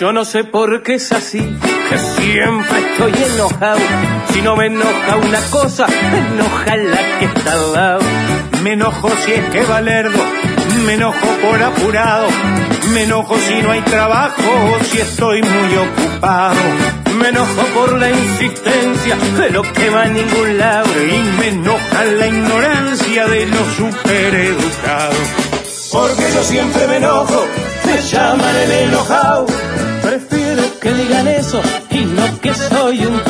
Yo 0.00 0.14
no 0.14 0.24
sé 0.24 0.44
por 0.44 0.82
qué 0.82 0.94
es 0.94 1.12
así, 1.12 1.40
que 1.90 1.98
siempre 1.98 2.78
estoy 2.90 3.12
enojado. 3.34 3.80
Si 4.32 4.40
no 4.40 4.56
me 4.56 4.64
enoja 4.64 5.16
una 5.22 5.40
cosa, 5.50 5.86
me 5.86 6.18
enoja 6.20 6.76
la 6.78 7.18
que 7.18 7.24
está 7.26 7.52
al 7.52 7.72
lado. 7.74 8.00
Me 8.62 8.72
enojo 8.72 9.10
si 9.26 9.32
es 9.32 9.50
que 9.50 9.62
valerdo, 9.62 10.18
me 10.86 10.94
enojo 10.94 11.26
por 11.42 11.62
apurado. 11.62 12.28
Me 12.94 13.02
enojo 13.02 13.36
si 13.40 13.60
no 13.60 13.72
hay 13.72 13.82
trabajo, 13.82 14.78
si 14.90 15.00
estoy 15.00 15.42
muy 15.42 15.76
ocupado. 15.76 16.56
Me 17.18 17.28
enojo 17.28 17.62
por 17.74 17.98
la 17.98 18.10
insistencia 18.10 19.16
de 19.16 19.50
lo 19.50 19.60
que 19.60 19.90
va 19.90 20.04
a 20.04 20.08
ningún 20.08 20.56
lado. 20.56 20.88
Y 20.98 21.18
me 21.38 21.48
enoja 21.48 22.04
la 22.06 22.26
ignorancia 22.26 23.26
de 23.26 23.44
los 23.44 23.74
supereducados. 23.74 25.28
Porque 25.92 26.22
yo 26.32 26.42
siempre 26.42 26.86
me 26.86 26.96
enojo, 26.96 27.46
me 27.84 28.00
llaman 28.00 28.56
el 28.56 28.70
enojado. 28.70 29.46
Eso 31.26 31.60
y 31.90 32.04
no 32.04 32.40
que 32.40 32.54
soy 32.54 33.04
un. 33.04 33.20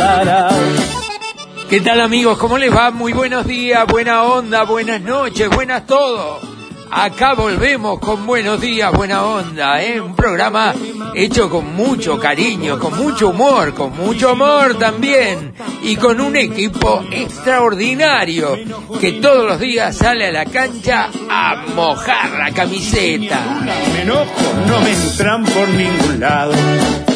¿Qué 1.68 1.80
tal 1.80 2.00
amigos? 2.00 2.38
¿Cómo 2.38 2.56
les 2.56 2.74
va? 2.74 2.90
Muy 2.90 3.12
buenos 3.12 3.46
días, 3.46 3.84
buena 3.86 4.22
onda, 4.22 4.64
buenas 4.64 5.00
noches, 5.00 5.48
buenas 5.50 5.86
todo. 5.86 6.49
Acá 6.92 7.34
volvemos 7.34 8.00
con 8.00 8.26
buenos 8.26 8.60
días, 8.60 8.92
buena 8.92 9.24
onda, 9.24 9.80
¿eh? 9.80 10.00
Un 10.00 10.16
programa 10.16 10.74
hecho 11.14 11.48
con 11.48 11.74
mucho 11.76 12.18
cariño, 12.18 12.80
con 12.80 12.96
mucho 12.98 13.28
humor, 13.28 13.72
con 13.74 13.96
mucho 13.96 14.30
amor 14.30 14.76
también. 14.76 15.54
Y 15.82 15.94
con 15.94 16.20
un 16.20 16.34
equipo 16.36 17.04
extraordinario 17.12 18.58
que 19.00 19.12
todos 19.12 19.46
los 19.46 19.60
días 19.60 19.96
sale 19.96 20.26
a 20.26 20.32
la 20.32 20.44
cancha 20.46 21.10
a 21.30 21.64
mojar 21.76 22.32
la 22.32 22.50
camiseta. 22.52 23.60
Me 23.92 24.02
enojo, 24.02 24.26
no 24.66 24.80
me 24.80 24.90
entran 24.90 25.44
por 25.44 25.68
ningún 25.68 26.18
lado. 26.18 26.52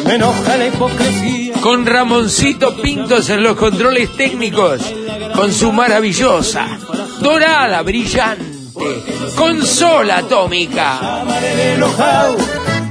Me 0.05 0.15
enoja 0.15 0.55
la 0.55 0.67
hipocresía. 0.67 1.53
Con 1.61 1.85
Ramoncito 1.85 2.81
Pintos 2.81 3.29
en 3.29 3.43
los 3.43 3.57
controles 3.57 4.15
técnicos, 4.15 4.81
con 5.35 5.51
su 5.51 5.73
maravillosa, 5.73 6.79
dorada, 7.19 7.81
brillante 7.81 8.54
consola 9.35 10.17
atómica. 10.17 10.99
Llaman 11.01 11.43
el 11.43 11.59
enojado. 11.59 12.37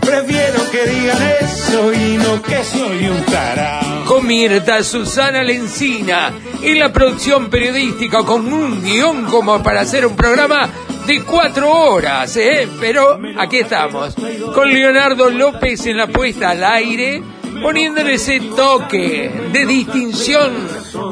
Prefiero 0.01 0.71
que 0.71 0.87
digan 0.87 1.23
eso 1.41 1.93
y 1.93 2.19
no 2.19 2.43
que 2.43 2.63
soy 2.63 3.09
un 3.09 3.23
tarao. 3.25 4.05
Con 4.05 4.27
Mirta 4.27 4.83
Susana 4.83 5.43
Lencina 5.43 6.33
en 6.63 6.79
la 6.79 6.93
producción 6.93 7.49
periodística 7.49 8.19
con 8.19 8.53
un 8.53 8.83
guion 8.83 9.25
como 9.25 9.63
para 9.63 9.81
hacer 9.81 10.07
un 10.07 10.15
programa 10.15 10.69
de 11.07 11.23
cuatro 11.25 11.71
horas, 11.71 12.37
¿eh? 12.37 12.69
Pero 12.81 13.19
aquí 13.39 13.59
estamos, 13.59 14.15
con 14.55 14.69
Leonardo 14.69 15.31
López 15.31 15.85
en 15.87 15.97
la 15.97 16.07
puesta 16.07 16.51
al 16.51 16.65
aire, 16.65 17.23
poniéndole 17.63 18.15
ese 18.15 18.41
toque 18.41 19.31
de 19.53 19.67
distinción 19.67 20.53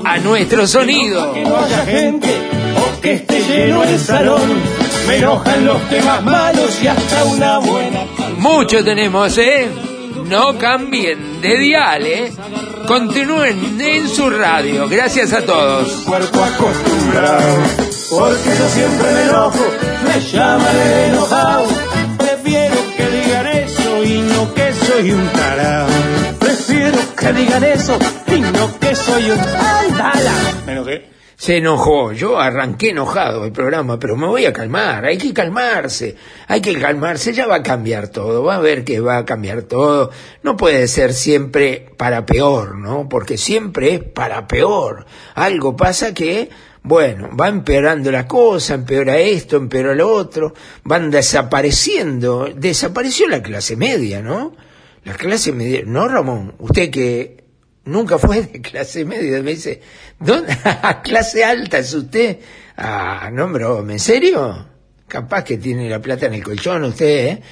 a 0.04 0.18
nuestro 0.18 0.66
sonido. 0.66 1.32
Que 1.32 1.44
no 1.44 1.56
haya 1.56 1.84
gente 1.84 2.61
o 2.76 3.00
que 3.00 3.14
esté 3.14 3.40
lleno 3.40 3.82
el 3.84 3.98
salón. 3.98 4.62
Me 5.06 5.16
enojan 5.16 5.64
los 5.64 5.88
temas 5.88 6.22
malos 6.22 6.82
y 6.82 6.86
hasta 6.86 7.24
una 7.24 7.58
buena 7.58 8.04
Mucho 8.38 8.84
tenemos, 8.84 9.36
¿eh? 9.38 9.68
No 10.26 10.56
cambien 10.56 11.40
de 11.40 11.58
dial, 11.58 12.06
¿eh? 12.06 12.32
Continúen 12.86 13.80
en 13.80 14.08
su 14.08 14.30
radio. 14.30 14.88
Gracias 14.88 15.32
a 15.32 15.42
todos. 15.42 15.88
cuerpo 16.04 16.42
acostumbrado. 16.42 17.58
Porque 18.10 18.50
yo 18.58 18.68
siempre 18.68 19.12
me 19.12 19.22
enojo, 19.22 19.64
me 20.04 20.20
llaman 20.20 20.76
el 20.76 21.12
enojado. 21.12 21.64
Prefiero 22.18 22.76
que 22.96 23.06
digan 23.08 23.46
eso 23.46 24.04
y 24.04 24.20
no 24.20 24.54
que 24.54 24.72
soy 24.74 25.10
un 25.12 25.28
tarao. 25.28 25.88
Prefiero 26.38 26.98
que 27.16 27.32
digan 27.32 27.64
eso 27.64 27.98
y 28.28 28.40
no 28.40 28.78
que 28.78 28.94
soy 28.94 29.30
un 29.30 29.38
andala. 29.38 30.34
Me 30.66 30.72
enojé. 30.72 31.21
Se 31.42 31.56
enojó, 31.56 32.12
yo 32.12 32.38
arranqué 32.38 32.90
enojado 32.90 33.44
el 33.44 33.50
programa, 33.50 33.98
pero 33.98 34.14
me 34.14 34.28
voy 34.28 34.46
a 34.46 34.52
calmar, 34.52 35.04
hay 35.04 35.18
que 35.18 35.34
calmarse, 35.34 36.14
hay 36.46 36.60
que 36.60 36.78
calmarse, 36.78 37.32
ya 37.32 37.48
va 37.48 37.56
a 37.56 37.62
cambiar 37.64 38.06
todo, 38.06 38.44
va 38.44 38.54
a 38.54 38.60
ver 38.60 38.84
que 38.84 39.00
va 39.00 39.16
a 39.16 39.24
cambiar 39.24 39.62
todo, 39.62 40.12
no 40.44 40.56
puede 40.56 40.86
ser 40.86 41.12
siempre 41.12 41.90
para 41.96 42.26
peor, 42.26 42.78
¿no? 42.78 43.08
Porque 43.08 43.36
siempre 43.38 43.94
es 43.94 44.04
para 44.04 44.46
peor, 44.46 45.04
algo 45.34 45.74
pasa 45.74 46.14
que, 46.14 46.48
bueno, 46.84 47.30
va 47.36 47.48
empeorando 47.48 48.12
la 48.12 48.28
cosa, 48.28 48.74
empeora 48.74 49.18
esto, 49.18 49.56
empeora 49.56 49.96
lo 49.96 50.12
otro, 50.12 50.54
van 50.84 51.10
desapareciendo, 51.10 52.50
desapareció 52.54 53.26
la 53.26 53.42
clase 53.42 53.74
media, 53.74 54.22
¿no? 54.22 54.54
La 55.02 55.14
clase 55.14 55.50
media, 55.50 55.82
¿no, 55.84 56.06
Ramón? 56.06 56.54
Usted 56.60 56.88
que 56.92 57.41
nunca 57.84 58.18
fue 58.18 58.42
de 58.42 58.60
clase 58.60 59.04
media, 59.04 59.42
me 59.42 59.52
dice, 59.52 59.80
¿dónde? 60.18 60.56
clase 61.02 61.44
alta 61.44 61.78
es 61.78 61.92
usted? 61.94 62.38
Ah, 62.76 63.30
no, 63.32 63.48
broma, 63.48 63.92
¿en 63.92 63.98
serio? 63.98 64.68
Capaz 65.08 65.44
que 65.44 65.58
tiene 65.58 65.88
la 65.88 66.00
plata 66.00 66.26
en 66.26 66.34
el 66.34 66.42
colchón 66.42 66.84
usted, 66.84 67.26
¿eh? 67.26 67.42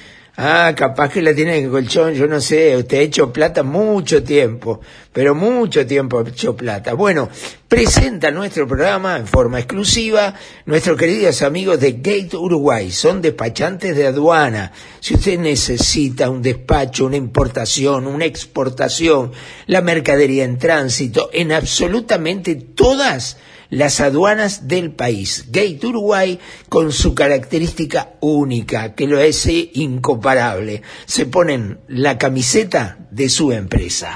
Ah, 0.43 0.73
capaz 0.75 1.09
que 1.09 1.21
la 1.21 1.35
tiene 1.35 1.55
en 1.55 1.65
el 1.65 1.69
colchón, 1.69 2.15
yo 2.15 2.25
no 2.25 2.41
sé, 2.41 2.75
usted 2.75 2.97
ha 2.97 3.01
hecho 3.01 3.31
plata 3.31 3.61
mucho 3.61 4.23
tiempo, 4.23 4.81
pero 5.13 5.35
mucho 5.35 5.85
tiempo 5.85 6.17
ha 6.17 6.27
hecho 6.27 6.55
plata. 6.55 6.95
Bueno, 6.95 7.29
presenta 7.67 8.31
nuestro 8.31 8.67
programa 8.67 9.17
en 9.17 9.27
forma 9.27 9.59
exclusiva 9.59 10.33
nuestros 10.65 10.97
queridos 10.97 11.43
amigos 11.43 11.79
de 11.79 11.91
Gate 11.91 12.35
Uruguay, 12.35 12.89
son 12.89 13.21
despachantes 13.21 13.95
de 13.95 14.07
aduana. 14.07 14.71
Si 14.99 15.13
usted 15.13 15.37
necesita 15.37 16.31
un 16.31 16.41
despacho, 16.41 17.05
una 17.05 17.17
importación, 17.17 18.07
una 18.07 18.25
exportación, 18.25 19.33
la 19.67 19.81
mercadería 19.81 20.43
en 20.43 20.57
tránsito, 20.57 21.29
en 21.33 21.51
absolutamente 21.51 22.55
todas 22.55 23.37
las 23.71 23.99
aduanas 24.01 24.67
del 24.67 24.91
país. 24.91 25.45
Gate 25.47 25.79
Uruguay 25.83 26.39
con 26.69 26.91
su 26.91 27.15
característica 27.15 28.13
única, 28.19 28.93
que 28.93 29.07
lo 29.07 29.19
hace 29.19 29.71
incomparable. 29.73 30.83
Se 31.05 31.25
ponen 31.25 31.79
la 31.87 32.19
camiseta 32.19 32.99
de 33.09 33.29
su 33.29 33.51
empresa. 33.51 34.15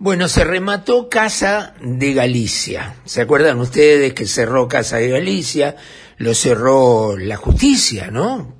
Bueno, 0.00 0.28
se 0.28 0.44
remató 0.44 1.08
Casa 1.08 1.74
de 1.80 2.12
Galicia. 2.12 2.94
¿Se 3.04 3.20
acuerdan 3.20 3.58
ustedes 3.58 4.14
que 4.14 4.26
cerró 4.26 4.68
Casa 4.68 4.98
de 4.98 5.08
Galicia? 5.08 5.74
Lo 6.18 6.34
cerró 6.34 7.16
la 7.16 7.36
justicia, 7.36 8.08
¿no? 8.12 8.54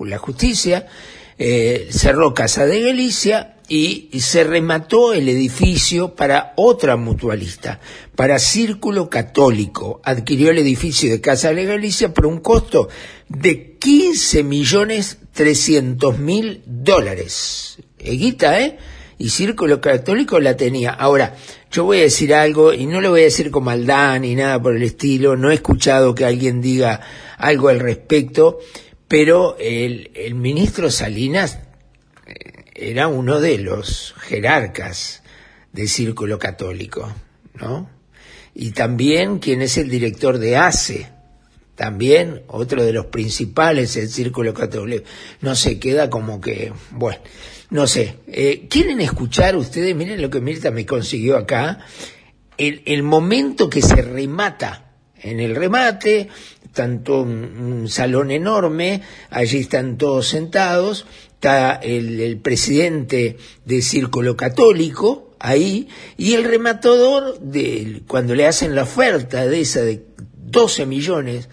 La 0.00 0.18
justicia 0.18 0.86
eh, 1.38 1.88
cerró 1.90 2.34
Casa 2.34 2.66
de 2.66 2.82
Galicia 2.82 3.56
y, 3.66 4.10
se 4.20 4.44
remató 4.44 5.14
el 5.14 5.30
edificio 5.30 6.14
para 6.14 6.52
otra 6.56 6.96
mutualista, 6.96 7.80
para 8.14 8.38
Círculo 8.38 9.08
Católico. 9.08 10.02
Adquirió 10.04 10.50
el 10.50 10.58
edificio 10.58 11.10
de 11.10 11.22
Casa 11.22 11.54
de 11.54 11.64
Galicia 11.64 12.12
por 12.12 12.26
un 12.26 12.40
costo 12.40 12.90
de 13.30 13.78
15 13.78 14.42
millones 14.42 15.16
300 15.32 16.18
mil 16.18 16.62
dólares. 16.66 17.78
Eh, 17.98 18.16
guita, 18.16 18.60
¿eh? 18.60 18.76
Y 19.18 19.30
Círculo 19.30 19.80
Católico 19.80 20.40
la 20.40 20.56
tenía. 20.56 20.90
Ahora, 20.90 21.36
yo 21.70 21.84
voy 21.84 21.98
a 21.98 22.02
decir 22.02 22.34
algo 22.34 22.72
y 22.72 22.86
no 22.86 23.00
lo 23.00 23.10
voy 23.10 23.22
a 23.22 23.24
decir 23.24 23.50
con 23.50 23.64
maldad 23.64 24.20
ni 24.20 24.34
nada 24.34 24.60
por 24.60 24.76
el 24.76 24.82
estilo, 24.82 25.36
no 25.36 25.50
he 25.50 25.54
escuchado 25.54 26.14
que 26.14 26.24
alguien 26.24 26.60
diga 26.60 27.00
algo 27.38 27.68
al 27.68 27.80
respecto, 27.80 28.58
pero 29.08 29.56
el, 29.58 30.10
el 30.14 30.34
ministro 30.34 30.90
Salinas 30.90 31.58
eh, 32.26 32.64
era 32.74 33.08
uno 33.08 33.40
de 33.40 33.58
los 33.58 34.14
jerarcas 34.18 35.22
del 35.72 35.88
Círculo 35.88 36.38
Católico, 36.38 37.12
¿no? 37.54 37.90
Y 38.54 38.70
también 38.70 39.40
quien 39.40 39.62
es 39.62 39.76
el 39.76 39.90
director 39.90 40.38
de 40.38 40.56
ACE, 40.56 41.08
también 41.74 42.42
otro 42.46 42.84
de 42.84 42.92
los 42.92 43.06
principales 43.06 43.94
del 43.94 44.08
Círculo 44.08 44.54
Católico. 44.54 45.04
No 45.40 45.56
se 45.56 45.78
queda 45.80 46.08
como 46.08 46.40
que, 46.40 46.72
bueno, 46.92 47.18
no 47.70 47.86
sé. 47.86 48.16
Eh, 48.26 48.66
¿Quieren 48.68 49.00
escuchar 49.00 49.56
ustedes? 49.56 49.94
Miren 49.94 50.20
lo 50.20 50.30
que 50.30 50.40
Mirta 50.40 50.70
me 50.70 50.86
consiguió 50.86 51.36
acá. 51.36 51.80
El, 52.56 53.02
momento 53.02 53.68
que 53.68 53.82
se 53.82 54.00
remata 54.00 54.92
en 55.20 55.40
el 55.40 55.56
remate, 55.56 56.28
tanto 56.72 57.22
un, 57.22 57.32
un 57.82 57.88
salón 57.88 58.30
enorme, 58.30 59.02
allí 59.30 59.58
están 59.58 59.98
todos 59.98 60.28
sentados, 60.28 61.04
está 61.34 61.74
el, 61.74 62.20
el 62.20 62.38
presidente 62.38 63.36
del 63.64 63.82
Círculo 63.82 64.36
Católico 64.36 65.34
ahí, 65.44 65.88
y 66.16 66.32
el 66.32 66.44
rematador, 66.44 67.38
de, 67.40 68.02
cuando 68.06 68.34
le 68.34 68.46
hacen 68.46 68.74
la 68.74 68.84
oferta 68.84 69.46
de 69.46 69.60
esa 69.60 69.82
de 69.82 70.06
12 70.36 70.86
millones, 70.86 71.48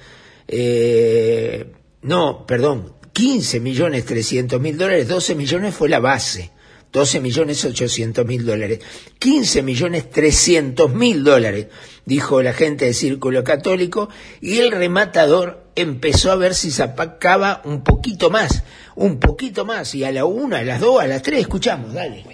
eh, 0.48 1.72
no, 2.02 2.46
perdón, 2.46 2.94
15 3.14 3.60
millones 3.60 4.06
300 4.06 4.60
mil 4.60 4.78
dólares, 4.78 5.08
12 5.08 5.36
millones 5.36 5.76
fue 5.76 5.90
la 5.90 6.00
base, 6.00 6.52
12 6.92 7.20
millones 7.20 7.64
800 7.64 8.26
mil 8.26 8.46
dólares, 8.46 8.80
15 9.20 9.62
millones 9.62 10.10
300 10.10 10.94
mil 10.94 11.24
dólares, 11.24 11.68
dijo 12.06 12.42
la 12.42 12.54
gente 12.54 12.86
del 12.86 12.94
Círculo 12.94 13.44
Católico, 13.44 14.10
y 14.40 14.58
el 14.58 14.72
rematador 14.72 15.66
empezó 15.76 16.32
a 16.32 16.36
ver 16.36 16.54
si 16.54 16.72
se 16.72 16.84
apacaba 16.84 17.62
un 17.66 17.84
poquito 17.84 18.30
más, 18.30 18.64
un 18.96 19.20
poquito 19.20 19.66
más, 19.66 19.94
y 19.96 20.04
a 20.04 20.12
la 20.12 20.26
una, 20.26 20.60
a 20.60 20.64
las 20.64 20.80
dos, 20.80 21.02
a 21.02 21.08
las 21.08 21.22
tres, 21.22 21.42
escuchamos, 21.42 21.94
dale. 21.94 22.26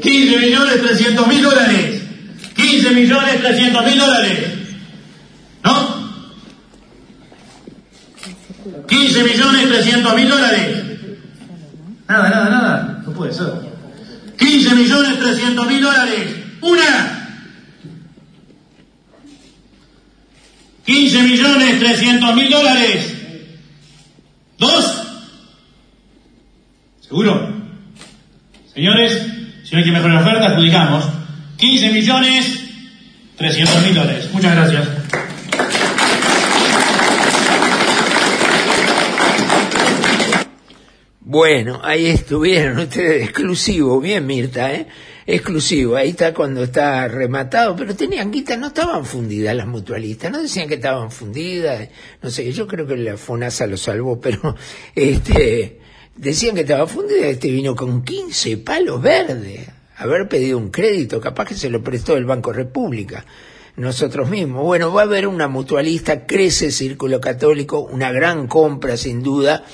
15 0.00 0.38
millones 0.38 0.80
300 0.80 1.26
mil 1.28 1.42
dólares. 1.42 2.02
15 2.56 2.90
millones 2.90 3.40
300 3.40 3.84
mil 3.84 3.98
dólares. 3.98 4.38
¿No? 5.64 6.03
15 8.88 9.24
millones 9.24 9.68
300 9.68 10.16
mil 10.16 10.28
dólares. 10.28 10.84
Nada, 12.08 12.30
nada, 12.30 12.50
nada. 12.50 13.02
No 13.06 13.12
puede 13.12 13.32
ser. 13.32 13.52
15 14.38 14.74
millones 14.74 15.18
300 15.18 15.66
mil 15.66 15.82
dólares. 15.82 16.36
Una. 16.62 17.20
15 20.84 21.22
millones 21.22 21.78
300 21.78 22.34
mil 22.34 22.50
dólares. 22.50 23.14
Dos. 24.58 25.02
¿Seguro? 27.00 27.54
Señores, 28.72 29.26
si 29.64 29.72
no 29.72 29.78
hay 29.78 29.84
quien 29.84 29.94
mejore 29.94 30.14
la 30.14 30.20
oferta, 30.20 30.46
adjudicamos 30.46 31.04
15 31.58 31.92
millones 31.92 32.60
300 33.36 33.82
mil 33.82 33.94
dólares. 33.94 34.28
Muchas 34.32 34.54
gracias. 34.54 35.03
Bueno, 41.34 41.80
ahí 41.82 42.06
estuvieron 42.06 42.78
ustedes, 42.84 43.24
exclusivo, 43.24 44.00
bien 44.00 44.24
Mirta, 44.24 44.72
¿eh? 44.72 44.86
Exclusivo, 45.26 45.96
ahí 45.96 46.10
está 46.10 46.32
cuando 46.32 46.62
está 46.62 47.08
rematado, 47.08 47.74
pero 47.74 47.96
tenían 47.96 48.30
guita, 48.30 48.56
no 48.56 48.68
estaban 48.68 49.04
fundidas 49.04 49.56
las 49.56 49.66
mutualistas, 49.66 50.30
no 50.30 50.40
decían 50.40 50.68
que 50.68 50.76
estaban 50.76 51.10
fundidas, 51.10 51.88
no 52.22 52.30
sé, 52.30 52.52
yo 52.52 52.68
creo 52.68 52.86
que 52.86 52.96
la 52.96 53.16
FONASA 53.16 53.66
lo 53.66 53.76
salvó, 53.76 54.20
pero 54.20 54.54
este, 54.94 55.80
decían 56.14 56.54
que 56.54 56.60
estaba 56.60 56.86
fundida, 56.86 57.26
este 57.26 57.50
vino 57.50 57.74
con 57.74 58.04
15 58.04 58.58
palos 58.58 59.02
verdes, 59.02 59.68
haber 59.96 60.28
pedido 60.28 60.56
un 60.56 60.70
crédito, 60.70 61.20
capaz 61.20 61.46
que 61.46 61.54
se 61.54 61.68
lo 61.68 61.82
prestó 61.82 62.16
el 62.16 62.26
Banco 62.26 62.52
República 62.52 63.26
nosotros 63.76 64.30
mismos. 64.30 64.62
Bueno, 64.62 64.92
va 64.92 65.00
a 65.00 65.04
haber 65.04 65.26
una 65.26 65.48
mutualista, 65.48 66.26
crece 66.26 66.70
Círculo 66.70 67.20
Católico, 67.20 67.80
una 67.80 68.12
gran 68.12 68.46
compra 68.46 68.96
sin 68.96 69.20
duda 69.20 69.64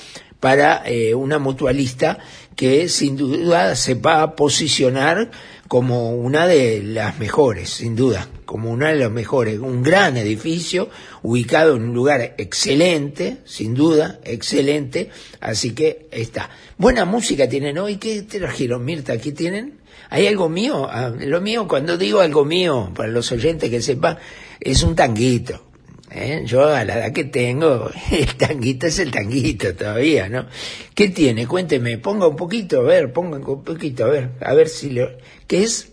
para 0.41 0.81
eh, 0.85 1.15
una 1.15 1.39
mutualista 1.39 2.17
que 2.57 2.89
sin 2.89 3.15
duda 3.15 3.77
se 3.77 3.93
va 3.93 4.21
a 4.21 4.35
posicionar 4.35 5.31
como 5.69 6.13
una 6.15 6.47
de 6.47 6.83
las 6.83 7.17
mejores, 7.17 7.69
sin 7.69 7.95
duda, 7.95 8.27
como 8.43 8.71
una 8.71 8.89
de 8.89 8.97
las 8.97 9.11
mejores. 9.11 9.59
Un 9.59 9.83
gran 9.83 10.17
edificio 10.17 10.89
ubicado 11.21 11.77
en 11.77 11.83
un 11.83 11.93
lugar 11.93 12.35
excelente, 12.37 13.37
sin 13.45 13.73
duda, 13.73 14.19
excelente. 14.25 15.11
Así 15.39 15.71
que 15.71 16.07
está. 16.11 16.49
Buena 16.77 17.05
música 17.05 17.47
tienen 17.47 17.77
hoy. 17.77 17.95
¿Qué 17.95 18.23
trajeron, 18.23 18.83
Mirta? 18.83 19.17
¿Qué 19.17 19.31
tienen? 19.31 19.79
¿Hay 20.09 20.27
algo 20.27 20.49
mío? 20.49 20.89
Ah, 20.91 21.13
lo 21.17 21.39
mío, 21.39 21.67
cuando 21.69 21.97
digo 21.97 22.19
algo 22.19 22.43
mío, 22.43 22.91
para 22.93 23.07
los 23.09 23.31
oyentes 23.31 23.69
que 23.69 23.81
sepan, 23.81 24.17
es 24.59 24.83
un 24.83 24.93
tanguito. 24.93 25.70
¿Eh? 26.13 26.43
Yo 26.45 26.65
a 26.65 26.83
la 26.83 26.97
edad 26.97 27.13
que 27.13 27.25
tengo, 27.25 27.89
el 28.11 28.35
tanguito 28.35 28.87
es 28.87 28.99
el 28.99 29.11
tanguito 29.11 29.73
todavía, 29.75 30.29
¿no? 30.29 30.47
¿Qué 30.93 31.09
tiene? 31.09 31.47
Cuénteme, 31.47 31.97
ponga 31.97 32.27
un 32.27 32.35
poquito, 32.35 32.81
a 32.81 32.83
ver, 32.83 33.13
ponga 33.13 33.37
un 33.37 33.63
poquito, 33.63 34.05
a 34.05 34.09
ver, 34.09 34.29
a 34.41 34.53
ver 34.53 34.69
si 34.69 34.91
lo... 34.91 35.09
¿Qué 35.47 35.63
es? 35.63 35.89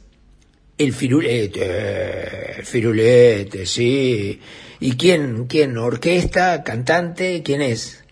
El 0.76 0.93
firulete, 0.93 2.59
el 2.59 2.65
firulete, 2.65 3.67
sí. 3.67 4.41
¿Y 4.81 4.93
quién, 4.93 5.47
quién? 5.47 5.76
¿Orquesta? 5.76 6.62
¿Cantante? 6.62 7.43
¿Quién 7.43 7.62
es? 7.62 8.05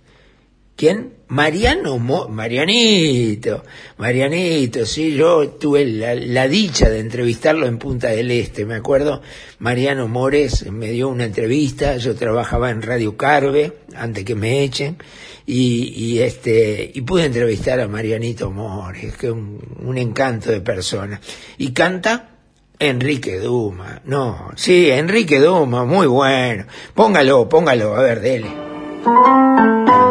¿Quién? 0.75 1.16
Mariano, 1.29 1.99
Mo 1.99 2.29
Marianito, 2.29 3.65
Marianito, 3.99 4.87
sí, 4.87 5.15
yo 5.15 5.49
tuve 5.49 5.85
la, 5.85 6.15
la, 6.15 6.47
dicha 6.47 6.89
de 6.89 7.01
entrevistarlo 7.01 7.67
en 7.67 7.79
Punta 7.79 8.09
del 8.09 8.31
Este, 8.31 8.65
me 8.65 8.77
acuerdo, 8.77 9.23
Mariano 9.59 10.07
Mores 10.07 10.71
me 10.71 10.93
dio 10.93 11.09
una 11.09 11.25
entrevista, 11.25 11.97
yo 11.97 12.15
trabajaba 12.15 12.71
en 12.71 12.81
Radio 12.81 13.17
Carve, 13.17 13.73
antes 13.97 14.25
que 14.25 14.37
me 14.37 14.63
echen, 14.63 14.99
y, 15.45 15.95
y 15.97 16.21
este, 16.21 16.93
y 16.95 17.01
pude 17.01 17.25
entrevistar 17.25 17.81
a 17.81 17.89
Marianito 17.89 18.53
Mores, 18.53 19.17
que 19.17 19.29
un, 19.29 19.59
un 19.83 19.99
encanto 19.99 20.53
de 20.53 20.61
persona. 20.61 21.21
Y 21.59 21.73
canta 21.73 22.37
Enrique 22.79 23.41
Duma, 23.41 24.01
no, 24.05 24.53
sí, 24.55 24.91
Enrique 24.91 25.41
Duma, 25.41 25.85
muy 25.85 26.07
bueno, 26.07 26.67
póngalo, 26.95 27.49
póngalo, 27.49 27.97
a 27.97 28.03
ver, 28.03 28.21
dele. 28.21 30.06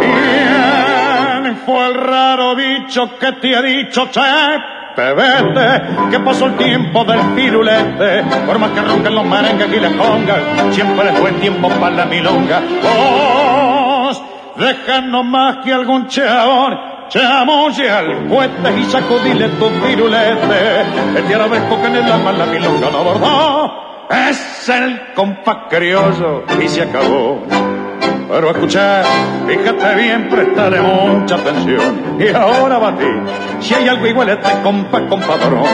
¿Quién 0.00 1.56
fue 1.66 1.86
el 1.86 1.94
raro 1.94 2.54
bicho 2.56 3.18
que 3.18 3.32
te 3.32 3.54
ha 3.54 3.62
dicho, 3.62 4.08
che? 4.10 4.20
vete, 4.96 5.82
que 6.10 6.20
pasó 6.20 6.46
el 6.46 6.54
tiempo 6.54 7.04
del 7.04 7.20
pirulete, 7.34 8.24
por 8.46 8.58
más 8.58 8.70
que 8.70 8.80
ronquen 8.80 9.14
los 9.14 9.24
merengues 9.24 9.68
y 9.72 9.80
les 9.80 9.92
pongan, 9.92 10.72
siempre 10.72 11.10
es 11.10 11.20
buen 11.20 11.40
tiempo 11.40 11.68
para 11.68 11.90
la 11.90 12.04
milonga. 12.06 12.62
Vos, 12.82 14.22
déjanos 14.56 15.24
más 15.24 15.56
que 15.64 15.72
algún 15.72 16.06
chabón, 16.06 16.78
chamoye 17.08 17.90
al 17.90 18.26
puente 18.28 18.78
y 18.78 18.84
sacudile 18.84 19.48
tu 19.50 19.68
pirulete, 19.68 20.80
el 21.16 21.34
arabesco 21.34 21.80
que 21.80 21.86
en 21.88 21.96
el 21.96 22.12
alma 22.12 22.32
la 22.32 22.46
milonga 22.46 22.90
no 22.90 23.04
bordó 23.04 23.93
es 24.10 24.68
el 24.68 25.12
compás 25.14 25.68
criollo 25.68 26.44
y 26.62 26.68
se 26.68 26.82
acabó. 26.82 27.42
Pero 28.28 28.50
escuchar, 28.50 29.04
fíjate 29.46 29.94
bien, 29.96 30.28
prestaré 30.28 30.80
mucha 30.80 31.36
atención. 31.36 32.16
Y 32.18 32.34
ahora 32.34 32.96
ti, 32.96 33.06
si 33.60 33.74
hay 33.74 33.88
algo 33.88 34.06
igual 34.06 34.30
este 34.30 34.50
compás, 34.62 35.02
compadrón. 35.02 35.64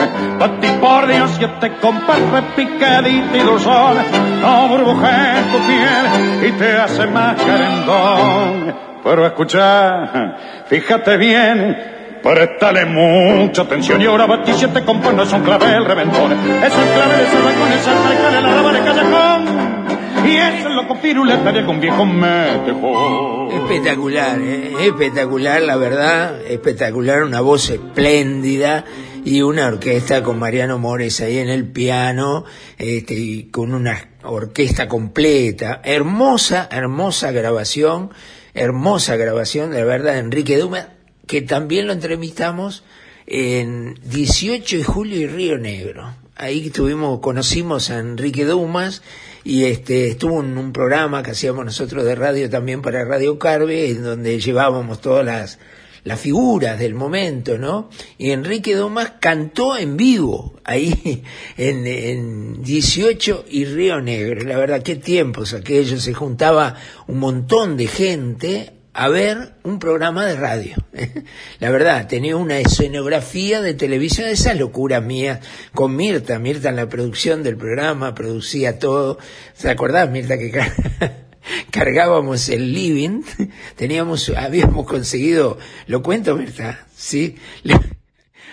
ti 0.61 0.69
por 0.81 1.07
Dios, 1.07 1.31
si 1.33 1.45
este 1.45 1.73
compás 1.77 2.19
repicadito 2.31 3.37
y 3.37 3.41
dulzón, 3.41 3.97
no 4.43 4.69
burbujea 4.69 5.43
tu 5.53 5.59
piel 5.59 6.49
y 6.49 6.53
te 6.53 6.73
hace 6.73 7.07
más 7.07 7.37
carendón. 7.37 8.75
Pero 9.05 9.27
escuchar, 9.27 10.37
fíjate 10.67 11.17
bien, 11.17 12.00
Prestale 12.23 12.85
mucha 12.85 13.63
atención 13.63 14.03
y 14.03 14.07
ahora 14.07 14.27
batí 14.27 14.53
siete 14.55 14.85
compás 14.85 15.15
no 15.15 15.25
son 15.25 15.43
clavel 15.43 15.85
reventón. 15.85 16.33
Es 16.33 16.39
el 16.39 16.89
clavel, 16.95 17.21
es 17.21 17.33
el 17.33 17.73
es 17.73 17.87
el 17.87 17.95
maricón, 17.95 18.35
el 18.35 18.45
arraba 18.45 18.73
de 18.73 18.81
callejón. 18.81 20.29
Y 20.29 20.37
es 20.37 20.65
el 20.67 20.77
loco 20.77 21.01
piruleta 21.01 21.51
de 21.51 21.59
algún 21.61 21.81
viejo 21.81 22.05
metejón. 22.05 23.53
Espectacular, 23.53 24.39
¿eh? 24.41 24.73
espectacular, 24.81 25.63
la 25.63 25.77
verdad, 25.77 26.43
espectacular, 26.43 27.23
una 27.23 27.41
voz 27.41 27.71
espléndida 27.71 28.85
y 29.25 29.43
una 29.43 29.67
orquesta 29.67 30.23
con 30.23 30.39
Mariano 30.39 30.79
Mores 30.79 31.21
ahí 31.21 31.39
en 31.39 31.49
el 31.49 31.65
piano, 31.65 32.45
este, 32.77 33.15
y 33.15 33.45
con 33.45 33.75
una 33.75 34.09
orquesta 34.23 34.89
completa, 34.89 35.81
hermosa, 35.85 36.69
hermosa 36.71 37.33
grabación 37.33 38.11
hermosa 38.55 39.17
grabación, 39.17 39.71
de 39.71 39.85
verdad, 39.85 40.15
de 40.15 40.19
Enrique 40.21 40.59
Dumas, 40.59 40.89
que 41.31 41.43
también 41.43 41.87
lo 41.87 41.93
entrevistamos 41.93 42.83
en 43.25 43.95
18 44.03 44.79
de 44.79 44.83
julio 44.83 45.21
y 45.21 45.27
Río 45.29 45.59
Negro. 45.59 46.13
Ahí 46.35 46.67
estuvimos, 46.67 47.21
conocimos 47.21 47.91
a 47.91 48.01
Enrique 48.01 48.45
Dumas 48.45 49.01
y 49.45 49.67
este 49.67 50.09
estuvo 50.09 50.41
en 50.41 50.59
un 50.59 50.73
programa 50.73 51.23
que 51.23 51.31
hacíamos 51.31 51.65
nosotros 51.65 52.05
de 52.05 52.17
radio 52.17 52.51
también 52.51 52.83
para 52.83 53.05
Radio 53.05 53.39
Carve, 53.39 53.91
en 53.91 54.03
donde 54.03 54.41
llevábamos 54.41 55.01
todas 55.01 55.25
las, 55.25 55.61
las 56.03 56.19
figuras 56.19 56.81
del 56.81 56.97
momento, 56.97 57.59
¿no? 57.59 57.91
Y 58.19 58.33
Enrique 58.33 58.75
Dumas 58.75 59.13
cantó 59.21 59.77
en 59.77 59.97
vivo, 59.97 60.59
ahí 60.65 61.23
en, 61.57 61.87
en 61.87 62.63
18 62.65 63.45
y 63.51 63.67
Río 63.67 64.01
Negro. 64.01 64.43
La 64.49 64.59
verdad, 64.59 64.83
qué 64.83 64.97
tiempos 64.97 65.55
aquellos, 65.55 66.03
se 66.03 66.13
juntaba 66.13 66.75
un 67.07 67.21
montón 67.21 67.77
de 67.77 67.87
gente 67.87 68.80
a 68.93 69.09
ver 69.09 69.55
un 69.63 69.79
programa 69.79 70.27
de 70.27 70.37
radio. 70.37 70.77
La 71.61 71.71
verdad, 71.71 72.09
tenía 72.09 72.37
una 72.37 72.59
escenografía 72.59 73.61
de 73.61 73.75
televisión, 73.75 74.29
esa 74.29 74.55
locura 74.55 75.01
mía, 75.01 75.41
con 75.75 75.97
Mirta, 75.97 76.39
Mirta 76.39 76.71
en 76.71 76.77
la 76.77 76.89
producción 76.89 77.43
del 77.43 77.57
programa, 77.57 78.15
producía 78.15 78.79
todo. 78.79 79.19
¿Se 79.55 79.71
acordás, 79.71 80.11
Mirta, 80.11 80.39
que 80.39 80.51
cargábamos 81.71 82.49
el 82.49 82.73
living? 82.73 83.23
Teníamos, 83.77 84.31
habíamos 84.31 84.87
conseguido, 84.87 85.59
lo 85.87 86.03
cuento, 86.03 86.37
Mirta, 86.37 86.87
¿sí? 86.95 87.37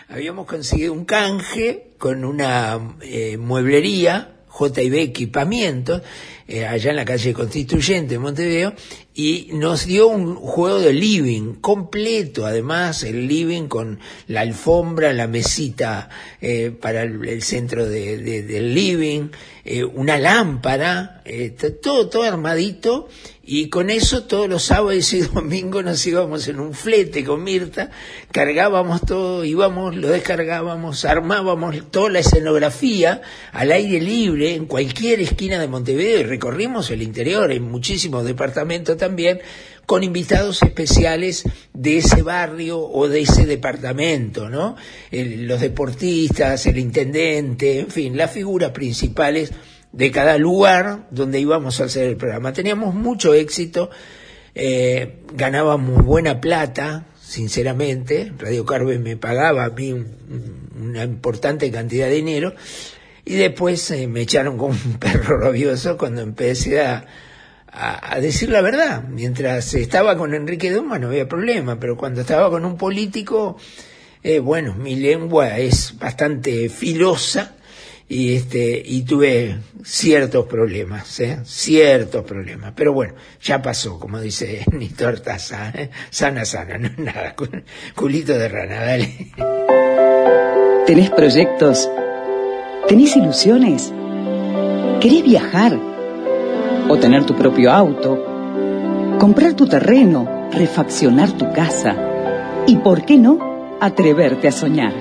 habíamos 0.10 0.46
conseguido 0.46 0.94
un 0.94 1.06
canje 1.06 1.96
con 1.98 2.24
una 2.24 2.96
eh, 3.02 3.38
mueblería, 3.38 4.34
JB 4.58 4.96
Equipamientos, 5.00 6.02
eh, 6.48 6.66
allá 6.66 6.92
en 6.92 6.96
la 6.96 7.06
calle 7.06 7.34
Constituyente 7.34 8.16
de 8.16 8.20
Montevideo, 8.20 8.74
y 9.20 9.50
nos 9.54 9.88
dio 9.88 10.10
un 10.10 10.36
juego 10.36 10.80
de 10.80 10.94
living 10.94 11.56
completo, 11.56 12.46
además 12.46 13.02
el 13.02 13.28
living 13.28 13.68
con 13.68 14.00
la 14.28 14.42
alfombra, 14.42 15.12
la 15.12 15.26
mesita 15.26 16.08
eh, 16.40 16.70
para 16.70 17.02
el, 17.02 17.42
centro 17.42 17.90
de, 17.90 18.44
del 18.44 18.76
living, 18.76 19.30
eh, 19.66 19.84
una 19.84 20.20
lámpara, 20.20 21.24
todo, 21.82 22.10
todo 22.10 22.22
armadito, 22.22 23.08
y 23.50 23.70
con 23.70 23.90
eso 23.90 24.24
todos 24.24 24.50
los 24.50 24.64
sábados 24.64 25.14
y 25.14 25.22
domingos 25.34 25.82
nos 25.82 26.06
íbamos 26.06 26.50
en 26.50 26.60
un 26.60 26.74
flete 26.74 27.24
con 27.24 27.44
Mirta, 27.46 27.90
cargábamos 28.34 29.02
todo, 29.04 29.46
íbamos, 29.46 29.96
lo 29.96 30.10
descargábamos, 30.10 31.06
armábamos 31.06 31.90
toda 31.90 32.10
la 32.10 32.20
escenografía 32.20 33.22
al 33.54 33.72
aire 33.72 34.02
libre 34.02 34.54
en 34.54 34.66
cualquier 34.66 35.22
esquina 35.22 35.60
de 35.60 35.70
Montevideo 35.70 36.20
y 36.20 36.24
recorrimos 36.24 36.92
el 36.92 37.02
interior. 37.02 37.54
En 37.54 37.64
muchísimos 37.64 38.26
departamentos 38.26 38.98
también 38.98 39.07
con 39.88 40.04
invitados 40.04 40.62
especiales 40.64 41.46
de 41.74 42.00
ese 42.00 42.22
barrio 42.22 42.78
o 42.80 43.08
de 43.08 43.22
ese 43.22 43.46
departamento, 43.46 44.50
¿no? 44.50 44.76
los 45.12 45.62
deportistas, 45.62 46.66
el 46.66 46.78
intendente, 46.78 47.80
en 47.80 47.88
fin, 47.88 48.18
las 48.18 48.32
figuras 48.32 48.72
principales 48.72 49.54
de 49.94 50.12
cada 50.12 50.38
lugar 50.38 51.08
donde 51.10 51.40
íbamos 51.40 51.80
a 51.80 51.86
hacer 51.86 52.08
el 52.08 52.18
programa. 52.18 52.52
Teníamos 52.52 52.94
mucho 52.96 53.34
éxito, 53.34 53.90
eh, 54.56 55.20
ganábamos 55.34 56.04
buena 56.04 56.42
plata, 56.42 57.06
sinceramente, 57.22 58.34
Radio 58.38 58.66
Carve 58.66 59.00
me 59.00 59.16
pagaba 59.16 59.64
a 59.64 59.70
mí 59.70 59.94
una 60.78 61.04
importante 61.06 61.72
cantidad 61.72 62.08
de 62.08 62.16
dinero, 62.16 62.54
y 63.24 63.36
después 63.36 63.90
eh, 63.92 64.08
me 64.08 64.22
echaron 64.22 64.58
como 64.58 64.74
un 64.74 64.94
perro 65.00 65.40
rabioso 65.40 65.98
cuando 65.98 66.22
empecé 66.22 66.82
a, 66.82 67.06
a, 67.78 68.20
decir 68.20 68.50
la 68.50 68.62
verdad. 68.62 69.04
Mientras 69.04 69.74
estaba 69.74 70.18
con 70.18 70.34
Enrique 70.34 70.72
Duma 70.72 70.98
no 70.98 71.08
había 71.08 71.28
problema, 71.28 71.80
pero 71.80 71.96
cuando 71.96 72.22
estaba 72.22 72.50
con 72.50 72.66
un 72.66 72.78
político, 72.78 73.58
eh, 74.24 74.40
bueno, 74.40 74.74
mi 74.76 74.96
lengua 74.96 75.58
es 75.58 75.98
bastante 75.98 76.70
filosa 76.70 77.56
y 78.10 78.36
este 78.36 78.82
y 78.84 79.04
tuve 79.04 79.58
ciertos 79.84 80.46
problemas, 80.48 81.20
¿eh? 81.20 81.40
ciertos 81.44 82.24
problemas, 82.24 82.74
pero 82.76 82.94
bueno, 82.94 83.14
ya 83.42 83.62
pasó, 83.62 84.00
como 84.00 84.20
dice 84.22 84.64
ni 84.72 84.90
torta 84.90 85.36
¿eh? 85.36 85.90
sana, 86.10 86.46
sana, 86.46 86.78
no 86.78 86.88
es 86.88 86.98
nada, 86.98 87.36
culito 87.96 88.38
de 88.38 88.48
rana, 88.48 88.86
dale. 88.86 89.32
¿Tenés 90.86 91.10
proyectos? 91.10 91.90
¿Tenés 92.88 93.16
ilusiones? 93.18 93.92
¿Querés 95.02 95.24
viajar? 95.24 95.97
¿O 96.90 96.96
tener 96.98 97.26
tu 97.26 97.34
propio 97.34 97.72
auto? 97.72 98.18
¿Comprar 99.20 99.54
tu 99.56 99.68
terreno? 99.68 100.48
¿Refaccionar 100.52 101.32
tu 101.32 101.52
casa? 101.52 101.96
¿Y 102.66 102.78
por 102.78 103.04
qué 103.04 103.18
no? 103.18 103.78
Atreverte 103.82 104.48
a 104.48 104.52
soñar. 104.52 104.94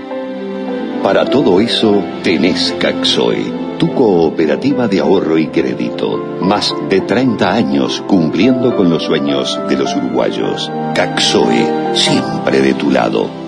Para 1.03 1.25
todo 1.27 1.61
eso 1.61 2.03
tenés 2.25 2.75
Caxoe, 2.81 3.77
tu 3.79 3.93
cooperativa 3.95 4.89
de 4.89 4.99
ahorro 4.99 5.39
y 5.39 5.47
crédito. 5.47 6.39
Más 6.41 6.75
de 6.89 7.03
30 7.03 7.53
años 7.53 8.03
cumpliendo 8.09 8.75
con 8.75 8.91
los 8.91 9.05
sueños 9.05 9.57
de 9.69 9.77
los 9.77 9.95
uruguayos. 9.95 10.71
Caxoe, 10.95 11.95
siempre 11.95 12.63
de 12.63 12.75
tu 12.75 12.91
lado. 12.91 13.46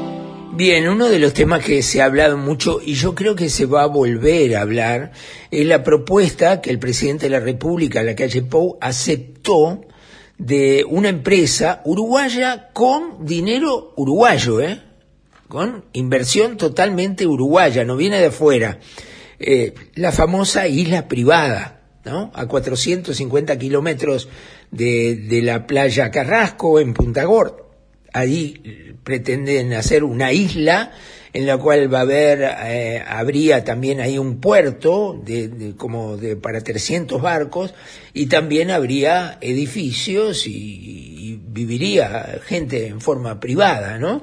Bien, 0.58 0.88
uno 0.88 1.08
de 1.08 1.20
los 1.20 1.34
temas 1.34 1.64
que 1.64 1.84
se 1.84 2.02
ha 2.02 2.06
hablado 2.06 2.36
mucho 2.36 2.80
y 2.84 2.94
yo 2.94 3.14
creo 3.14 3.36
que 3.36 3.48
se 3.48 3.64
va 3.64 3.84
a 3.84 3.86
volver 3.86 4.56
a 4.56 4.62
hablar 4.62 5.12
es 5.52 5.64
la 5.64 5.84
propuesta 5.84 6.60
que 6.60 6.70
el 6.70 6.80
presidente 6.80 7.26
de 7.26 7.30
la 7.30 7.38
República, 7.38 8.02
la 8.02 8.16
calle 8.16 8.42
Pou, 8.42 8.76
aceptó 8.80 9.82
de 10.36 10.84
una 10.88 11.10
empresa 11.10 11.80
uruguaya 11.84 12.70
con 12.72 13.24
dinero 13.24 13.92
uruguayo, 13.94 14.60
¿eh? 14.60 14.82
con 15.46 15.84
inversión 15.92 16.56
totalmente 16.56 17.24
uruguaya, 17.24 17.84
no 17.84 17.96
viene 17.96 18.18
de 18.18 18.26
afuera. 18.26 18.80
Eh, 19.38 19.74
la 19.94 20.10
famosa 20.10 20.66
isla 20.66 21.06
privada, 21.06 21.82
¿no? 22.04 22.32
A 22.34 22.46
450 22.46 23.56
kilómetros 23.60 24.28
de, 24.72 25.14
de 25.14 25.40
la 25.40 25.68
playa 25.68 26.10
Carrasco, 26.10 26.80
en 26.80 26.94
Punta 26.94 27.22
Gorda. 27.22 27.67
Ahí 28.12 28.94
pretenden 29.04 29.72
hacer 29.74 30.04
una 30.04 30.32
isla 30.32 30.92
en 31.32 31.46
la 31.46 31.58
cual 31.58 31.92
va 31.92 31.98
a 31.98 32.02
haber, 32.02 32.40
eh, 32.64 33.02
habría 33.06 33.62
también 33.64 34.00
ahí 34.00 34.18
un 34.18 34.40
puerto 34.40 35.20
de, 35.24 35.74
como 35.76 36.16
de 36.16 36.36
para 36.36 36.62
300 36.62 37.20
barcos 37.20 37.74
y 38.14 38.26
también 38.26 38.70
habría 38.70 39.38
edificios 39.40 40.46
y, 40.46 40.50
y 40.52 41.40
viviría 41.42 42.40
gente 42.44 42.86
en 42.86 43.00
forma 43.00 43.38
privada, 43.40 43.98
¿no? 43.98 44.22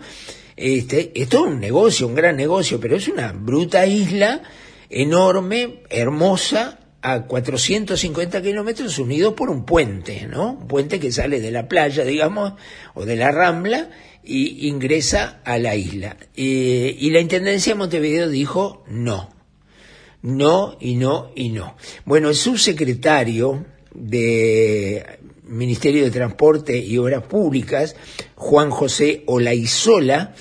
Este, 0.55 1.11
es 1.13 1.27
todo 1.27 1.43
un 1.43 1.59
negocio, 1.59 2.07
un 2.07 2.15
gran 2.15 2.37
negocio, 2.37 2.79
pero 2.79 2.95
es 2.95 3.07
una 3.07 3.33
bruta 3.33 3.85
isla 3.85 4.41
enorme, 4.89 5.81
hermosa, 5.89 6.79
a 7.05 7.27
450 7.27 8.41
kilómetros 8.41 8.97
unidos 8.97 9.35
por 9.35 9.51
un 9.51 9.63
puente, 9.63 10.25
¿no? 10.27 10.53
Un 10.53 10.67
puente 10.67 10.99
que 10.99 11.11
sale 11.11 11.39
de 11.39 11.51
la 11.51 11.67
playa, 11.67 12.03
digamos, 12.03 12.53
o 12.95 13.05
de 13.05 13.15
la 13.15 13.31
rambla 13.31 13.91
y 14.23 14.67
ingresa 14.67 15.39
a 15.45 15.59
la 15.59 15.75
isla. 15.75 16.17
Eh, 16.35 16.95
y 16.99 17.11
la 17.11 17.19
Intendencia 17.19 17.73
de 17.73 17.77
Montevideo 17.77 18.27
dijo 18.27 18.83
no. 18.87 19.29
No 20.23 20.77
y 20.79 20.95
no 20.95 21.31
y 21.35 21.49
no. 21.49 21.75
Bueno, 22.05 22.29
el 22.29 22.35
subsecretario 22.35 23.63
de 23.93 25.19
Ministerio 25.43 26.05
de 26.05 26.11
Transporte 26.11 26.75
y 26.75 26.97
Obras 26.97 27.21
Públicas, 27.27 27.95
Juan 28.33 28.71
José 28.71 29.21
Olaizola, 29.27 30.33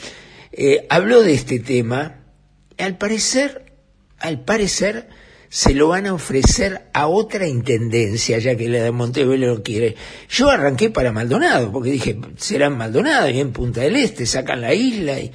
eh, 0.50 0.86
habló 0.88 1.22
de 1.22 1.34
este 1.34 1.58
tema. 1.58 2.20
Al 2.78 2.96
parecer, 2.96 3.66
al 4.18 4.40
parecer, 4.40 5.10
se 5.54 5.72
lo 5.72 5.86
van 5.86 6.08
a 6.08 6.14
ofrecer 6.14 6.90
a 6.92 7.06
otra 7.06 7.46
intendencia, 7.46 8.38
ya 8.38 8.56
que 8.56 8.68
la 8.68 8.82
de 8.82 8.90
Montevideo 8.90 9.54
lo 9.54 9.62
quiere. 9.62 9.94
Yo 10.28 10.50
arranqué 10.50 10.90
para 10.90 11.12
Maldonado, 11.12 11.70
porque 11.70 11.92
dije, 11.92 12.18
serán 12.36 12.76
Maldonado 12.76 13.30
y 13.30 13.38
en 13.38 13.52
Punta 13.52 13.82
del 13.82 13.94
Este, 13.94 14.26
sacan 14.26 14.62
la 14.62 14.74
isla 14.74 15.20
y... 15.20 15.30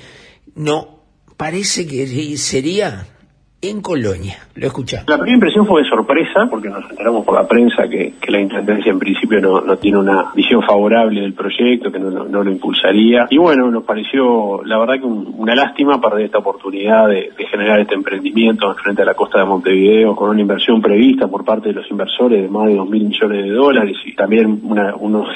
No, 0.55 1.05
parece 1.37 1.87
que 1.87 2.35
sería 2.35 3.07
en 3.61 3.81
Colonia. 3.81 4.37
Lo 4.55 4.67
escuchamos. 4.67 5.09
La 5.09 5.17
primera 5.17 5.35
impresión 5.35 5.65
fue 5.65 5.83
de 5.83 5.89
sorpresa, 5.89 6.47
porque 6.49 6.69
nos 6.69 6.89
enteramos 6.89 7.25
por 7.25 7.35
la 7.35 7.47
prensa 7.47 7.89
que, 7.89 8.13
la 8.29 8.39
Intendencia 8.39 8.91
en 8.91 8.99
principio 8.99 9.41
no, 9.41 9.77
tiene 9.77 9.97
una 9.97 10.31
visión 10.33 10.61
favorable 10.61 11.21
del 11.21 11.33
proyecto, 11.33 11.91
que 11.91 11.99
no, 11.99 12.09
lo 12.09 12.51
impulsaría. 12.51 13.27
Y 13.29 13.37
bueno, 13.37 13.69
nos 13.69 13.83
pareció, 13.83 14.63
la 14.63 14.77
verdad, 14.77 14.99
que 14.99 15.05
una 15.05 15.55
lástima 15.55 15.99
perder 15.99 16.25
esta 16.25 16.37
oportunidad 16.37 17.07
de, 17.07 17.31
generar 17.49 17.79
este 17.79 17.95
emprendimiento 17.95 18.73
frente 18.75 19.01
a 19.01 19.05
la 19.05 19.15
costa 19.15 19.39
de 19.39 19.45
Montevideo, 19.45 20.15
con 20.15 20.29
una 20.29 20.39
inversión 20.39 20.81
prevista 20.81 21.27
por 21.27 21.43
parte 21.43 21.69
de 21.69 21.75
los 21.75 21.89
inversores 21.89 22.43
de 22.43 22.47
más 22.47 22.67
de 22.67 22.75
2.000 22.75 22.89
millones 22.89 23.43
de 23.43 23.51
dólares 23.51 23.97
y 24.05 24.13
también 24.13 24.61
una, 24.63 24.93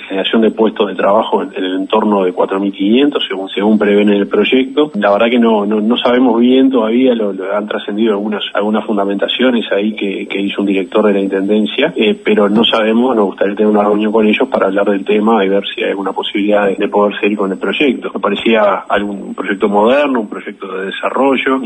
generación 0.08 0.44
de 0.44 0.52
puestos 0.52 0.88
de 0.88 0.96
trabajo 0.96 1.42
en, 1.42 1.54
el 1.56 1.76
entorno 1.82 2.24
de 2.24 2.34
4.500, 2.34 3.28
según, 3.28 3.50
según 3.50 3.80
prevé 3.80 4.04
en 4.04 4.10
el 4.10 4.28
proyecto. 4.28 4.92
La 4.94 5.12
verdad 5.12 5.30
que 5.30 5.40
no, 5.40 5.66
no, 5.66 5.98
sabemos 5.98 6.40
bien 6.40 6.70
todavía, 6.70 7.16
lo 7.16 7.34
han 7.56 7.68
trascendido 7.68 8.13
algunas 8.14 8.86
fundamentaciones 8.86 9.66
ahí 9.72 9.96
que, 9.96 10.28
hizo 10.44 10.62
un 10.62 10.68
director 10.68 11.06
de 11.06 11.14
la 11.14 11.22
intendencia, 11.22 11.94
eh, 11.96 12.20
pero 12.24 12.50
no 12.50 12.64
sabemos, 12.66 13.16
nos 13.16 13.28
gustaría 13.28 13.56
tener 13.56 13.72
una 13.72 13.84
reunión 13.84 14.12
con 14.12 14.28
ellos 14.28 14.48
para 14.50 14.68
hablar 14.68 14.90
del 14.90 15.06
tema 15.06 15.44
y 15.44 15.50
ver 15.50 15.64
si 15.74 15.82
hay 15.84 15.92
alguna 15.92 16.12
posibilidad 16.12 16.68
de, 16.68 16.76
de 16.76 16.88
poder 16.90 17.18
seguir 17.20 17.38
con 17.38 17.52
el 17.52 17.58
proyecto. 17.58 18.12
Me 18.14 18.20
parecía 18.20 18.84
algún 18.90 19.34
proyecto 19.34 19.70
moderno, 19.70 20.22
un 20.22 20.30
proyecto 20.30 20.68
de 20.78 20.88
desarrollo 20.88 21.24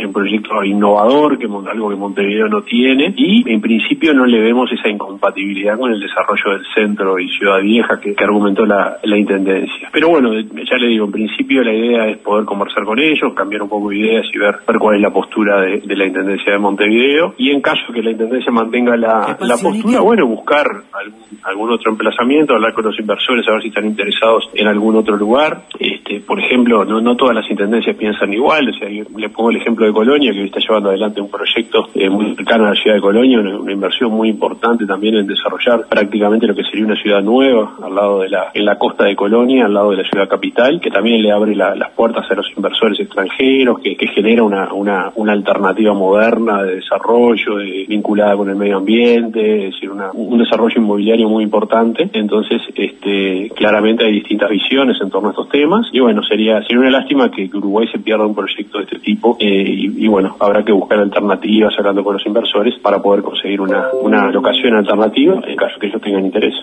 un 0.08 0.14
proyecto 0.14 0.64
innovador, 0.64 1.38
que 1.38 1.46
algo 1.46 1.90
que 1.90 1.96
Montevideo 1.96 2.48
no 2.48 2.62
tiene, 2.64 3.14
y 3.16 3.50
en 3.52 3.62
principio 3.62 4.14
no 4.14 4.26
le 4.26 4.40
vemos 4.40 4.72
esa 4.72 4.90
incompatibilidad 4.90 5.78
con 5.78 5.92
el 5.92 6.00
desarrollo 6.00 6.52
del 6.52 6.66
centro 6.74 7.20
y 7.20 7.30
Ciudad 7.30 7.60
Vieja 7.62 8.00
que, 8.00 8.16
argumentó 8.18 8.66
la, 8.66 8.98
la 9.04 9.18
Intendencia. 9.18 9.90
Pero 9.92 10.10
bueno, 10.10 10.34
ya 10.34 10.78
le 10.78 10.88
digo, 10.88 11.06
en 11.06 11.12
principio 11.12 11.64
la 11.64 11.74
idea 11.74 12.08
es 12.08 12.18
poder 12.18 12.46
conversar 12.46 12.84
con 12.84 13.00
ellos, 13.00 13.34
cambiar 13.34 13.62
un 13.64 13.70
poco 13.70 13.90
de 13.90 13.98
ideas 13.98 14.26
y 14.34 14.38
ver, 14.38 14.60
cuál 14.80 14.96
es 14.96 15.02
la 15.02 15.12
postura 15.12 15.62
de 15.62 15.96
la 15.96 16.06
Intendencia 16.06 16.37
de 16.46 16.58
Montevideo, 16.58 17.34
y 17.38 17.52
en 17.52 17.62
caso 17.62 17.92
que 17.94 18.02
la 18.02 18.12
Intendencia 18.12 18.52
mantenga 18.52 18.96
la, 18.96 19.38
la 19.40 19.58
postura, 19.58 20.02
bueno, 20.02 20.28
buscar 20.28 20.66
algún, 20.94 21.40
algún 21.44 21.72
otro 21.72 21.92
emplazamiento, 21.92 22.54
hablar 22.54 22.74
con 22.74 22.86
los 22.86 23.00
inversores, 23.00 23.48
a 23.48 23.54
ver 23.54 23.62
si 23.62 23.68
están 23.70 23.86
interesados 23.86 24.50
en 24.54 24.68
algún 24.68 24.96
otro 24.96 25.16
lugar. 25.18 25.64
Por 26.26 26.40
ejemplo, 26.40 26.86
no, 26.86 27.16
todas 27.16 27.36
las 27.36 27.50
intendencias 27.50 27.96
piensan 27.96 28.34
igual, 28.34 28.70
o 28.70 28.74
sea, 28.74 28.90
le 28.90 29.30
pongo 29.30 29.50
el 29.52 29.58
ejemplo 29.58 29.86
de 29.86 29.94
Colonia, 29.94 30.32
que 30.32 30.46
está 30.46 30.60
llevando 30.60 30.90
adelante 30.90 31.22
un 31.22 31.30
proyecto 31.30 31.90
eh, 31.96 32.10
muy 32.10 32.36
cercano 32.36 32.66
a 32.66 32.70
la 32.70 32.76
ciudad 32.76 32.96
de 32.96 33.02
Colonia, 33.02 33.40
una, 33.40 33.72
inversión 33.72 34.12
muy 34.12 34.30
importante 34.30 34.86
también 34.86 35.16
en 35.16 35.28
desarrollar 35.28 35.88
prácticamente 35.88 36.48
lo 36.48 36.56
que 36.56 36.64
sería 36.64 36.86
una 36.86 36.96
ciudad 36.96 37.22
nueva, 37.22 37.76
al 37.84 37.94
lado 37.94 38.20
de 38.22 38.30
la, 38.30 38.52
en 38.54 38.66
la 38.66 38.78
costa 38.78 39.06
de 39.06 39.16
Colonia, 39.16 39.66
al 39.66 39.74
lado 39.74 39.92
de 39.92 39.98
la 39.98 40.10
ciudad 40.10 40.28
capital, 40.28 40.80
que 40.82 40.90
también 40.90 41.22
le 41.22 41.32
abre 41.32 41.56
la- 41.56 41.76
las 41.76 41.92
puertas 41.92 42.30
a 42.32 42.36
los 42.36 42.48
inversores 42.56 43.00
extranjeros, 43.00 43.80
que, 43.80 43.96
genera 44.08 44.44
una, 44.44 44.74
una, 44.74 45.12
una 45.16 45.34
alternativa 45.34 45.94
moderna 45.94 46.64
de 46.64 46.76
desarrollo, 46.76 47.58
de- 47.58 47.86
vinculada 47.88 48.36
con 48.36 48.50
el 48.50 48.56
medio 48.56 48.78
ambiente, 48.78 49.68
es 49.68 49.74
decir, 49.74 49.92
un 49.92 50.38
desarrollo 50.38 50.76
inmobiliario 50.78 51.30
muy 51.30 51.44
importante. 51.44 52.10
Entonces, 52.14 52.62
este, 52.74 53.52
claramente 53.56 54.06
hay 54.06 54.14
distintas 54.14 54.50
visiones 54.50 54.98
en 55.02 55.10
torno 55.10 55.30
a 55.30 55.32
estos 55.32 55.50
temas 55.50 55.88
y 55.98 56.00
bueno, 56.00 56.22
sería, 56.22 56.62
sería 56.62 56.78
una 56.78 56.92
lástima 56.92 57.32
que, 57.32 57.50
que 57.50 57.58
Uruguay 57.58 57.88
se 57.92 57.98
pierda 57.98 58.24
un 58.24 58.36
proyecto 58.36 58.78
de 58.78 58.84
este 58.84 59.00
tipo 59.00 59.36
eh, 59.40 59.66
y, 59.66 60.08
bueno, 60.08 60.38
habrá 60.40 60.64
que 60.64 60.72
buscar 60.72 61.00
alternativas 61.00 61.74
hablando 61.76 62.04
con 62.04 62.14
los 62.14 62.26
inversores 62.28 62.76
para 62.84 63.02
poder 63.02 63.24
conseguir 63.24 63.60
una, 63.62 63.90
una 63.94 64.30
locación 64.32 64.76
alternativa 64.76 65.42
en 65.48 65.56
caso 65.56 65.80
que 65.80 65.88
ellos 65.88 66.00
tengan 66.00 66.24
interés. 66.24 66.54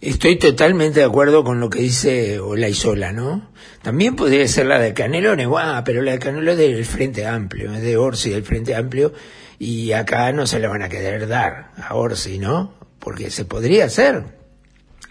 Estoy 0.00 0.40
totalmente 0.40 0.98
de 0.98 1.06
acuerdo 1.06 1.44
con 1.44 1.60
lo 1.60 1.70
que 1.70 1.82
dice 1.82 2.40
Olaizola, 2.40 3.12
¿no? 3.12 3.50
También 3.80 4.16
podría 4.16 4.48
ser 4.48 4.66
la 4.66 4.80
de 4.80 4.92
Canelones, 4.92 5.46
guau, 5.46 5.84
pero 5.84 6.02
la 6.02 6.10
de 6.10 6.18
Canelones 6.18 6.58
es 6.58 6.74
del 6.74 6.84
Frente 6.84 7.24
Amplio, 7.24 7.72
es 7.72 7.82
de 7.82 7.96
Orsi 7.96 8.30
del 8.30 8.42
Frente 8.42 8.74
Amplio, 8.74 9.12
y 9.60 9.92
acá 9.92 10.32
no 10.32 10.48
se 10.48 10.58
la 10.58 10.68
van 10.68 10.82
a 10.82 10.88
querer 10.88 11.28
dar 11.28 11.70
a 11.76 11.94
Orsi, 11.94 12.40
¿no? 12.40 12.72
Porque 12.98 13.30
se 13.30 13.44
podría 13.44 13.84
hacer. 13.84 14.24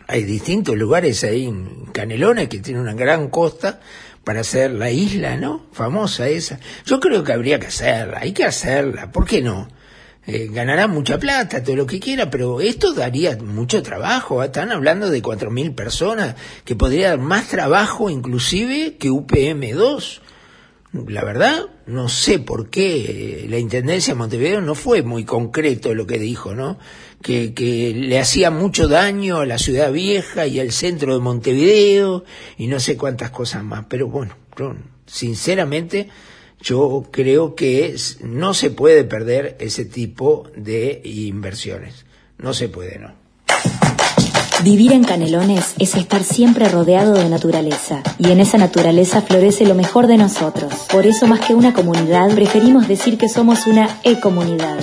Hay 0.10 0.24
distintos 0.24 0.76
lugares 0.76 1.24
ahí 1.24 1.50
Canelones 1.92 2.50
que 2.50 2.60
tienen 2.60 2.84
una 2.84 2.94
gran 2.94 3.30
costa 3.30 3.80
para 4.24 4.42
hacer 4.42 4.72
la 4.72 4.92
isla, 4.92 5.38
¿no? 5.38 5.66
Famosa 5.72 6.28
esa. 6.28 6.60
Yo 6.86 7.00
creo 7.00 7.24
que 7.24 7.34
habría 7.34 7.60
que 7.60 7.68
hacerla, 7.68 8.20
hay 8.22 8.34
que 8.34 8.46
hacerla, 8.46 9.12
¿por 9.12 9.26
qué 9.26 9.42
no? 9.42 9.68
Eh, 10.28 10.50
ganará 10.52 10.88
mucha 10.88 11.18
plata, 11.18 11.64
todo 11.64 11.76
lo 11.76 11.88
que 11.88 12.00
quiera, 12.00 12.30
pero 12.30 12.62
esto 12.62 12.94
daría 12.94 13.36
mucho 13.38 13.82
trabajo. 13.82 14.44
Están 14.44 14.72
hablando 14.72 15.10
de 15.10 15.22
4.000 15.22 15.74
personas, 15.74 16.36
que 16.64 16.76
podría 16.76 17.10
dar 17.10 17.20
más 17.20 17.48
trabajo 17.48 18.10
inclusive 18.10 18.98
que 18.98 19.10
UPM2. 19.10 20.22
La 21.08 21.24
verdad, 21.24 21.68
no 21.88 22.10
sé 22.10 22.38
por 22.38 22.70
qué 22.70 23.44
eh, 23.44 23.48
la 23.50 23.58
Intendencia 23.58 24.14
de 24.14 24.20
Montevideo 24.20 24.62
no 24.62 24.76
fue 24.76 25.02
muy 25.02 25.26
concreto 25.26 25.96
lo 25.96 26.06
que 26.06 26.20
dijo, 26.20 26.54
¿no? 26.54 26.78
Que, 27.22 27.94
le 27.96 28.20
hacía 28.20 28.52
mucho 28.52 28.88
daño 28.88 29.40
a 29.40 29.46
la 29.46 29.58
ciudad 29.58 29.92
vieja 29.92 30.48
y 30.48 30.60
al 30.60 30.72
centro 30.72 31.14
de 31.14 31.20
Montevideo 31.20 32.24
y 32.58 32.68
no 32.68 32.80
sé 32.80 32.98
cuántas 32.98 33.30
cosas 33.30 33.64
más. 33.64 33.86
Pero 33.88 34.08
bueno, 34.08 34.36
sinceramente, 35.06 36.10
yo 36.62 37.08
creo 37.12 37.56
que 37.56 37.96
no 38.22 38.54
se 38.54 38.70
puede 38.70 39.04
perder 39.04 39.58
ese 39.60 39.86
tipo 39.86 40.50
de 40.56 41.02
inversiones. 41.04 42.06
No 42.38 42.54
se 42.54 42.70
puede, 42.70 43.00
¿no? 43.00 43.22
Vivir 44.64 44.92
en 44.92 45.04
Canelones 45.04 45.74
es 45.80 45.96
estar 45.96 46.24
siempre 46.24 46.70
rodeado 46.70 47.14
de 47.14 47.28
naturaleza, 47.30 48.04
y 48.20 48.30
en 48.30 48.40
esa 48.40 48.60
naturaleza 48.60 49.24
florece 49.24 49.66
lo 49.66 49.74
mejor 49.74 50.06
de 50.06 50.18
nosotros. 50.18 50.72
Por 50.92 51.08
eso, 51.08 51.26
más 51.26 51.40
que 51.40 51.56
una 51.56 51.74
comunidad, 51.74 52.30
preferimos 52.36 52.88
decir 52.88 53.18
que 53.18 53.28
somos 53.28 53.66
una 53.66 54.00
e-comunidad. 54.04 54.78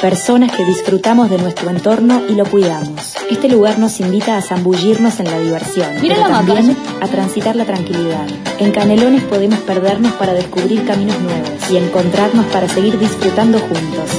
Personas 0.00 0.52
que 0.52 0.64
disfrutamos 0.64 1.28
de 1.28 1.38
nuestro 1.38 1.70
entorno 1.70 2.22
y 2.28 2.34
lo 2.34 2.44
cuidamos. 2.46 3.16
Este 3.28 3.48
lugar 3.48 3.80
nos 3.80 3.98
invita 3.98 4.36
a 4.36 4.42
zambullirnos 4.42 5.18
en 5.18 5.26
la 5.26 5.40
diversión, 5.40 5.88
Mira 6.00 6.14
pero 6.16 6.28
la 6.28 6.40
mapa. 6.42 6.60
a 7.00 7.08
transitar 7.08 7.56
la 7.56 7.64
tranquilidad. 7.64 8.26
En 8.60 8.70
Canelones 8.70 9.24
podemos 9.24 9.58
perdernos 9.60 10.12
para 10.12 10.34
descubrir 10.34 10.84
caminos 10.86 11.18
nuevos 11.20 11.50
y 11.70 11.78
encontrarnos 11.78 12.46
para 12.46 12.68
seguir 12.68 12.96
disfrutando 12.98 13.58
juntos. 13.58 14.10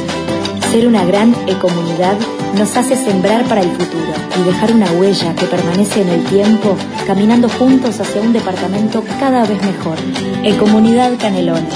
Ser 0.70 0.86
una 0.86 1.06
gran 1.06 1.34
e-comunidad 1.48 2.18
nos 2.58 2.76
hace 2.76 2.98
sembrar 2.98 3.46
para 3.46 3.62
el 3.62 3.72
futuro 3.72 4.12
y 4.38 4.44
dejar 4.44 4.74
una 4.74 4.92
huella 4.92 5.34
que 5.34 5.46
permanece 5.46 6.02
en 6.02 6.10
el 6.10 6.24
tiempo, 6.26 6.76
caminando 7.08 7.48
juntos 7.48 8.00
hacia 8.02 8.22
un 8.22 8.34
departamento 8.34 9.02
cada 9.20 9.46
vez 9.46 9.62
mejor. 9.63 9.98
E-comunidad 10.44 11.13
Canelones, 11.18 11.74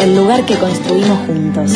el 0.00 0.16
lugar 0.16 0.44
que 0.46 0.56
construimos 0.56 1.18
juntos. 1.26 1.72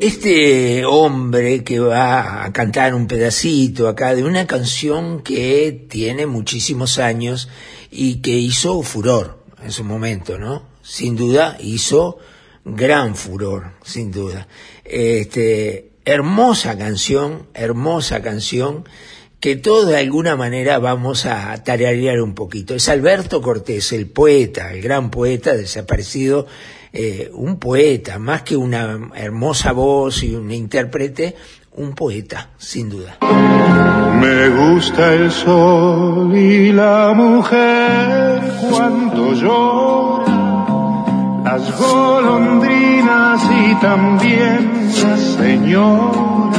Este 0.00 0.84
hombre 0.84 1.64
que 1.64 1.80
va 1.80 2.44
a 2.44 2.52
cantar 2.52 2.94
un 2.94 3.06
pedacito 3.06 3.88
acá 3.88 4.14
de 4.14 4.24
una 4.24 4.46
canción 4.46 5.22
que 5.22 5.86
tiene 5.88 6.26
muchísimos 6.26 6.98
años 6.98 7.48
y 7.90 8.16
que 8.16 8.32
hizo 8.32 8.82
furor 8.82 9.42
en 9.64 9.72
su 9.72 9.84
momento, 9.84 10.38
¿no? 10.38 10.64
Sin 10.82 11.16
duda 11.16 11.56
hizo 11.60 12.18
gran 12.66 13.16
furor, 13.16 13.72
sin 13.84 14.12
duda. 14.12 14.48
Este, 14.84 15.92
hermosa 16.04 16.76
canción, 16.76 17.46
hermosa 17.54 18.20
canción 18.20 18.84
que 19.40 19.56
todos 19.56 19.88
de 19.88 19.96
alguna 19.96 20.36
manera 20.36 20.78
vamos 20.78 21.24
a 21.24 21.62
tararear 21.64 22.20
un 22.20 22.34
poquito. 22.34 22.74
Es 22.74 22.88
Alberto 22.90 23.40
Cortés, 23.40 23.92
el 23.92 24.08
poeta, 24.10 24.72
el 24.74 24.82
gran 24.82 25.10
poeta 25.10 25.54
desaparecido, 25.54 26.46
eh, 26.98 27.30
un 27.34 27.58
poeta, 27.58 28.18
más 28.18 28.40
que 28.40 28.56
una 28.56 29.10
hermosa 29.14 29.72
voz 29.72 30.22
y 30.22 30.34
un 30.34 30.50
intérprete, 30.50 31.36
un 31.74 31.94
poeta, 31.94 32.48
sin 32.56 32.88
duda. 32.88 33.18
Me 34.18 34.48
gusta 34.48 35.12
el 35.12 35.30
sol 35.30 36.34
y 36.34 36.72
la 36.72 37.12
mujer 37.14 38.40
cuando 38.70 39.34
llora, 39.34 40.24
las 41.44 41.78
golondrinas 41.78 43.42
y 43.44 43.74
también 43.74 44.90
las 45.02 45.20
señoras, 45.20 46.56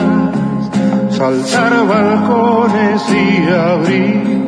saltar 1.17 1.87
balcones 1.87 3.01
y 3.09 3.41
abrir 3.51 4.46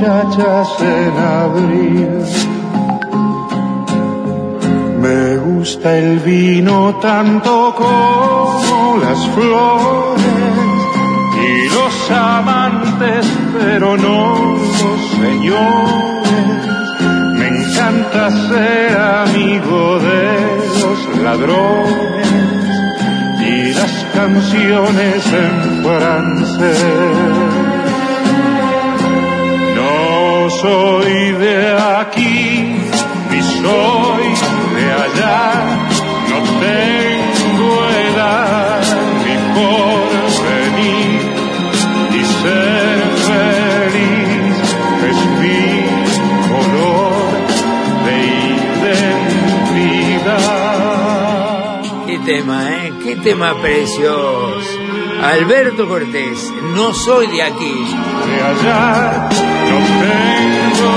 muchachas 0.00 0.68
en 0.80 1.18
abril. 1.18 2.08
Me 4.98 5.36
gusta 5.36 5.96
el 5.98 6.18
vino 6.20 6.98
tanto 7.02 7.74
como 7.76 8.96
las 8.98 9.26
flores 9.28 10.24
y 11.36 11.68
los 11.74 12.10
amantes, 12.10 13.26
pero 13.58 13.96
no 13.96 14.36
los 14.80 15.00
señores. 15.20 16.40
Me 17.38 17.48
encanta 17.48 18.30
ser 18.48 18.98
amigo 18.98 19.98
de 19.98 20.22
los 20.80 21.18
ladrones 21.22 22.28
y 23.40 23.74
las 23.74 24.06
canciones 24.14 25.26
en 25.26 25.84
francés. 25.84 27.59
Soy 30.58 31.32
de 31.32 31.56
aquí, 31.78 32.76
ni 33.30 33.40
soy 33.62 34.26
de 34.74 34.86
allá, 34.92 35.40
no 36.28 36.38
tengo 36.60 37.70
edad 38.10 38.82
ni 39.24 39.34
porvenir, 39.54 41.22
y 42.12 42.20
ser 42.42 43.00
feliz 43.28 44.58
es 45.08 45.20
mi 45.40 45.64
color 46.50 47.30
de 48.04 48.16
identidad. 50.26 50.46
Qué 52.06 52.16
tema, 52.18 52.56
¿eh? 52.70 52.88
Qué 53.02 53.12
tema 53.16 53.48
precioso. 53.62 54.79
Alberto 55.22 55.86
Cortés, 55.86 56.52
no 56.74 56.94
soy 56.94 57.26
de 57.26 57.42
aquí. 57.42 57.74
De 58.26 58.42
allá 58.42 59.28
no 59.68 59.78
tengo 60.00 60.90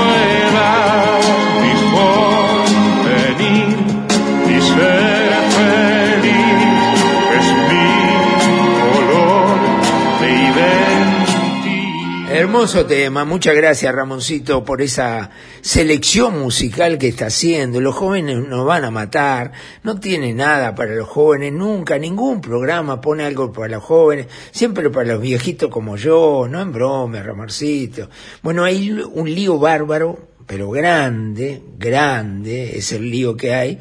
Hermoso 12.53 12.85
tema, 12.85 13.25
muchas 13.25 13.55
gracias 13.55 13.95
Ramoncito 13.95 14.63
por 14.63 14.83
esa 14.83 15.31
selección 15.61 16.39
musical 16.39 16.99
que 16.99 17.07
está 17.07 17.25
haciendo. 17.25 17.81
Los 17.81 17.95
jóvenes 17.95 18.47
nos 18.47 18.63
van 18.63 18.85
a 18.85 18.91
matar, 18.91 19.53
no 19.81 19.99
tiene 19.99 20.35
nada 20.35 20.75
para 20.75 20.93
los 20.93 21.07
jóvenes, 21.07 21.51
nunca, 21.51 21.97
ningún 21.97 22.41
programa 22.41 23.01
pone 23.01 23.23
algo 23.23 23.51
para 23.51 23.69
los 23.69 23.83
jóvenes, 23.83 24.27
siempre 24.51 24.91
para 24.91 25.13
los 25.13 25.21
viejitos 25.21 25.71
como 25.71 25.97
yo, 25.97 26.45
no 26.47 26.61
en 26.61 26.71
broma, 26.71 27.23
Ramoncito. 27.23 28.07
Bueno, 28.43 28.63
hay 28.63 28.91
un 28.91 29.33
lío 29.33 29.57
bárbaro, 29.57 30.19
pero 30.45 30.69
grande, 30.69 31.59
grande 31.79 32.77
es 32.77 32.91
el 32.91 33.09
lío 33.09 33.35
que 33.35 33.55
hay, 33.55 33.79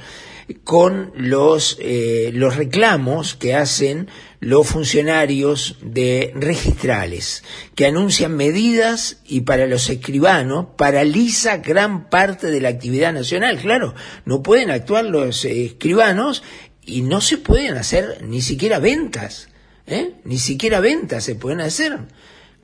con 0.55 1.12
los, 1.17 1.77
eh, 1.81 2.31
los 2.35 2.57
reclamos 2.57 3.35
que 3.35 3.55
hacen 3.55 4.09
los 4.41 4.67
funcionarios 4.67 5.77
de 5.83 6.33
registrales, 6.35 7.45
que 7.75 7.87
anuncian 7.87 8.37
medidas 8.37 9.21
y 9.25 9.43
para 9.43 9.67
los 9.67 9.88
escribanos 9.88 10.67
paraliza 10.77 11.59
gran 11.59 12.11
parte 12.11 12.51
de 12.51 12.61
la 12.61 12.71
actividad 12.71 13.12
nacional. 13.12 13.59
Claro, 13.59 13.95
no 14.25 14.43
pueden 14.43 14.71
actuar 14.71 15.05
los 15.05 15.45
escribanos 15.45 16.43
y 16.85 17.03
no 17.03 17.21
se 17.21 17.38
pueden 17.38 17.77
hacer 17.77 18.23
ni 18.23 18.43
siquiera 18.43 18.79
ventas, 18.79 19.49
¿eh? 19.87 20.15
ni 20.25 20.38
siquiera 20.38 20.81
ventas 20.81 21.25
se 21.25 21.37
pueden 21.37 21.61
hacer. 21.61 22.01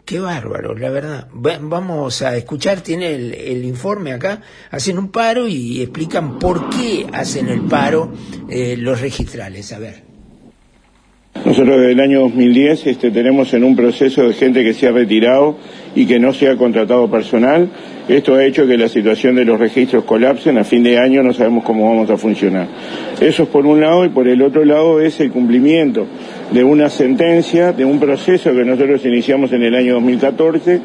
Qué 0.09 0.19
bárbaro, 0.21 0.75
la 0.75 0.89
verdad. 0.89 1.29
Va- 1.35 1.59
Vamos 1.61 2.23
a 2.23 2.35
escuchar, 2.35 2.81
tiene 2.81 3.15
el, 3.15 3.35
el 3.35 3.65
informe 3.67 4.13
acá, 4.13 4.41
hacen 4.71 4.97
un 4.99 5.11
paro 5.11 5.47
y 5.47 5.83
explican 5.83 6.39
por 6.39 6.71
qué 6.71 7.05
hacen 7.13 7.49
el 7.49 7.61
paro 7.63 8.11
eh, 8.49 8.77
los 8.79 9.03
registrales. 9.03 9.71
A 9.75 9.79
ver. 9.79 10.09
Nosotros 11.45 11.77
desde 11.79 11.93
el 11.93 12.01
año 12.01 12.21
2010 12.21 12.87
este, 12.87 13.11
tenemos 13.11 13.53
en 13.55 13.65
un 13.65 13.77
proceso 13.77 14.27
de 14.27 14.33
gente 14.35 14.65
que 14.65 14.73
se 14.75 14.89
ha 14.89 14.93
retirado 14.93 15.57
y 15.95 16.07
que 16.07 16.19
no 16.19 16.33
se 16.33 16.49
ha 16.49 16.57
contratado 16.57 17.11
personal. 17.11 17.71
Esto 18.09 18.35
ha 18.35 18.45
hecho 18.45 18.67
que 18.67 18.79
la 18.79 18.89
situación 18.89 19.37
de 19.37 19.45
los 19.45 19.61
registros 19.61 20.05
colapsen. 20.05 20.57
A 20.59 20.65
fin 20.65 20.83
de 20.83 20.99
año 20.99 21.23
no 21.23 21.33
sabemos 21.35 21.65
cómo 21.65 21.87
vamos 21.89 22.11
a 22.11 22.17
funcionar. 22.17 22.67
Eso 23.21 23.43
es 23.43 23.49
por 23.51 23.67
un 23.67 23.81
lado 23.83 24.05
y 24.07 24.09
por 24.09 24.27
el 24.27 24.41
otro 24.43 24.65
lado 24.65 25.01
es 25.01 25.21
el 25.21 25.31
cumplimiento 25.31 26.07
de 26.51 26.65
una 26.65 26.89
sentencia, 26.89 27.73
de 27.73 27.85
un 27.85 28.01
proceso 28.01 28.53
que 28.53 28.65
nosotros 28.65 29.05
iniciamos 29.05 29.53
en 29.53 29.63
el 29.63 29.75
año 29.75 29.95
2014 29.95 30.81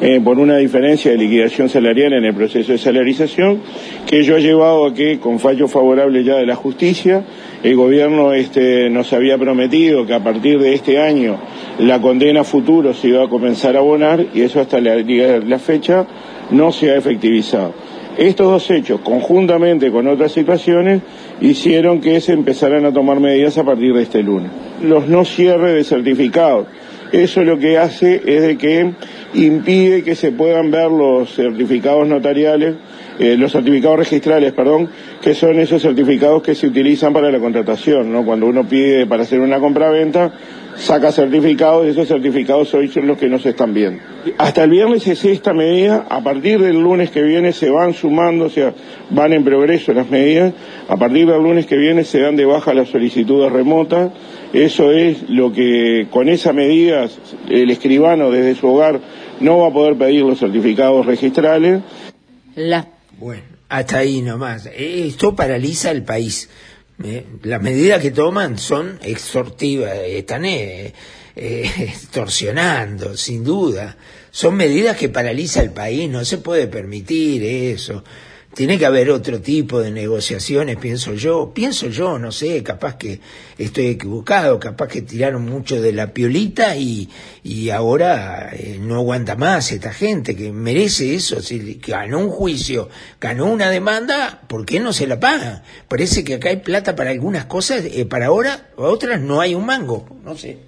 eh, 0.00 0.20
por 0.22 0.38
una 0.38 0.58
diferencia 0.58 1.10
de 1.10 1.18
liquidación 1.18 1.68
salarial 1.68 2.12
en 2.12 2.24
el 2.24 2.34
proceso 2.34 2.70
de 2.70 2.78
salarización, 2.78 3.60
que 4.06 4.20
ello 4.20 4.36
ha 4.36 4.38
llevado 4.38 4.86
a 4.86 4.94
que, 4.94 5.18
con 5.18 5.40
fallo 5.40 5.66
favorable 5.66 6.22
ya 6.22 6.36
de 6.36 6.46
la 6.46 6.54
justicia, 6.54 7.24
el 7.64 7.74
gobierno 7.74 8.32
este, 8.32 8.88
nos 8.90 9.12
había 9.12 9.36
prometido 9.36 10.06
que 10.06 10.14
a 10.14 10.22
partir 10.22 10.60
de 10.60 10.74
este 10.74 11.00
año 11.00 11.38
la 11.80 12.00
condena 12.00 12.44
futuro 12.44 12.94
se 12.94 13.08
iba 13.08 13.24
a 13.24 13.28
comenzar 13.28 13.74
a 13.74 13.80
abonar 13.80 14.24
y 14.32 14.42
eso 14.42 14.60
hasta 14.60 14.80
la, 14.80 14.94
la 14.96 15.58
fecha 15.58 16.06
no 16.50 16.70
se 16.70 16.92
ha 16.92 16.96
efectivizado. 16.96 17.74
Estos 18.16 18.46
dos 18.48 18.70
hechos, 18.70 19.00
conjuntamente 19.00 19.90
con 19.90 20.08
otras 20.08 20.32
situaciones, 20.32 21.02
hicieron 21.40 22.00
que 22.00 22.20
se 22.20 22.32
empezaran 22.32 22.84
a 22.84 22.92
tomar 22.92 23.20
medidas 23.20 23.58
a 23.58 23.64
partir 23.64 23.94
de 23.94 24.02
este 24.02 24.22
lunes. 24.22 24.50
Los 24.82 25.08
no 25.08 25.24
cierres 25.24 25.74
de 25.74 25.84
certificados. 25.84 26.66
Eso 27.12 27.42
lo 27.42 27.58
que 27.58 27.78
hace 27.78 28.20
es 28.26 28.42
de 28.42 28.58
que 28.58 28.92
impide 29.34 30.02
que 30.02 30.14
se 30.14 30.30
puedan 30.30 30.70
ver 30.70 30.90
los 30.90 31.32
certificados 31.32 32.06
notariales, 32.06 32.74
eh, 33.18 33.36
los 33.36 33.52
certificados 33.52 33.98
registrales, 33.98 34.52
perdón, 34.52 34.90
que 35.22 35.34
son 35.34 35.58
esos 35.58 35.80
certificados 35.80 36.42
que 36.42 36.54
se 36.54 36.66
utilizan 36.66 37.12
para 37.12 37.30
la 37.30 37.38
contratación, 37.38 38.12
¿no? 38.12 38.24
Cuando 38.24 38.46
uno 38.46 38.68
pide 38.68 39.06
para 39.06 39.22
hacer 39.22 39.40
una 39.40 39.58
compraventa, 39.58 40.32
saca 40.78 41.12
certificados 41.12 41.86
y 41.86 41.90
esos 41.90 42.08
certificados 42.08 42.72
hoy 42.74 42.88
son 42.88 43.06
los 43.06 43.18
que 43.18 43.28
no 43.28 43.38
se 43.38 43.50
están 43.50 43.74
viendo. 43.74 44.02
Hasta 44.38 44.64
el 44.64 44.70
viernes 44.70 45.06
es 45.06 45.24
esta 45.24 45.52
medida, 45.52 46.06
a 46.08 46.22
partir 46.22 46.60
del 46.60 46.80
lunes 46.80 47.10
que 47.10 47.22
viene 47.22 47.52
se 47.52 47.70
van 47.70 47.94
sumando, 47.94 48.46
o 48.46 48.50
sea, 48.50 48.72
van 49.10 49.32
en 49.32 49.44
progreso 49.44 49.92
las 49.92 50.08
medidas, 50.08 50.54
a 50.88 50.96
partir 50.96 51.26
del 51.26 51.42
lunes 51.42 51.66
que 51.66 51.76
viene 51.76 52.04
se 52.04 52.20
dan 52.20 52.36
de 52.36 52.44
baja 52.44 52.74
las 52.74 52.88
solicitudes 52.88 53.50
remotas, 53.52 54.12
eso 54.52 54.92
es 54.92 55.28
lo 55.28 55.52
que 55.52 56.06
con 56.10 56.28
esa 56.28 56.52
medida 56.52 57.08
el 57.48 57.70
escribano 57.70 58.30
desde 58.30 58.54
su 58.54 58.68
hogar 58.68 59.00
no 59.40 59.58
va 59.58 59.68
a 59.68 59.72
poder 59.72 59.96
pedir 59.96 60.22
los 60.22 60.38
certificados 60.38 61.04
registrales. 61.06 61.82
Bueno, 63.18 63.42
hasta 63.68 63.98
ahí 63.98 64.22
nomás. 64.22 64.68
Esto 64.74 65.34
paraliza 65.34 65.90
el 65.90 66.02
país. 66.02 66.48
Eh, 67.02 67.24
Las 67.42 67.62
medidas 67.62 68.02
que 68.02 68.10
toman 68.10 68.58
son 68.58 68.98
extortivas, 69.02 69.94
están 70.04 70.44
eh, 70.44 70.92
eh, 71.36 71.70
extorsionando, 71.78 73.16
sin 73.16 73.44
duda. 73.44 73.96
Son 74.30 74.56
medidas 74.56 74.96
que 74.96 75.08
paraliza 75.08 75.62
el 75.62 75.70
país, 75.70 76.08
no 76.10 76.24
se 76.24 76.38
puede 76.38 76.66
permitir 76.66 77.42
eso. 77.44 78.04
Tiene 78.58 78.76
que 78.76 78.86
haber 78.86 79.10
otro 79.10 79.40
tipo 79.40 79.78
de 79.78 79.92
negociaciones, 79.92 80.78
pienso 80.78 81.14
yo. 81.14 81.52
Pienso 81.54 81.86
yo, 81.90 82.18
no 82.18 82.32
sé, 82.32 82.60
capaz 82.64 82.96
que 82.96 83.20
estoy 83.56 83.86
equivocado, 83.86 84.58
capaz 84.58 84.88
que 84.88 85.02
tiraron 85.02 85.44
mucho 85.44 85.80
de 85.80 85.92
la 85.92 86.12
piolita 86.12 86.74
y, 86.74 87.08
y 87.44 87.70
ahora 87.70 88.50
eh, 88.52 88.80
no 88.80 88.96
aguanta 88.96 89.36
más 89.36 89.70
esta 89.70 89.92
gente 89.92 90.34
que 90.34 90.50
merece 90.50 91.14
eso. 91.14 91.40
Si 91.40 91.80
ganó 91.86 92.18
un 92.18 92.30
juicio, 92.30 92.88
ganó 93.20 93.46
una 93.46 93.70
demanda, 93.70 94.42
¿por 94.48 94.66
qué 94.66 94.80
no 94.80 94.92
se 94.92 95.06
la 95.06 95.20
paga? 95.20 95.62
Parece 95.86 96.24
que 96.24 96.34
acá 96.34 96.48
hay 96.48 96.56
plata 96.56 96.96
para 96.96 97.10
algunas 97.10 97.44
cosas, 97.44 97.84
eh, 97.84 98.06
para 98.06 98.26
ahora, 98.26 98.70
para 98.74 98.88
otras 98.88 99.20
no 99.20 99.40
hay 99.40 99.54
un 99.54 99.66
mango, 99.66 100.18
no 100.24 100.36
sé. 100.36 100.67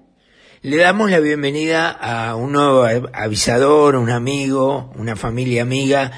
Le 0.63 0.77
damos 0.77 1.09
la 1.09 1.19
bienvenida 1.19 1.89
a 1.89 2.35
un 2.35 2.51
nuevo 2.51 2.85
avisador, 3.13 3.95
un 3.95 4.11
amigo, 4.11 4.91
una 4.95 5.15
familia 5.15 5.63
amiga, 5.63 6.11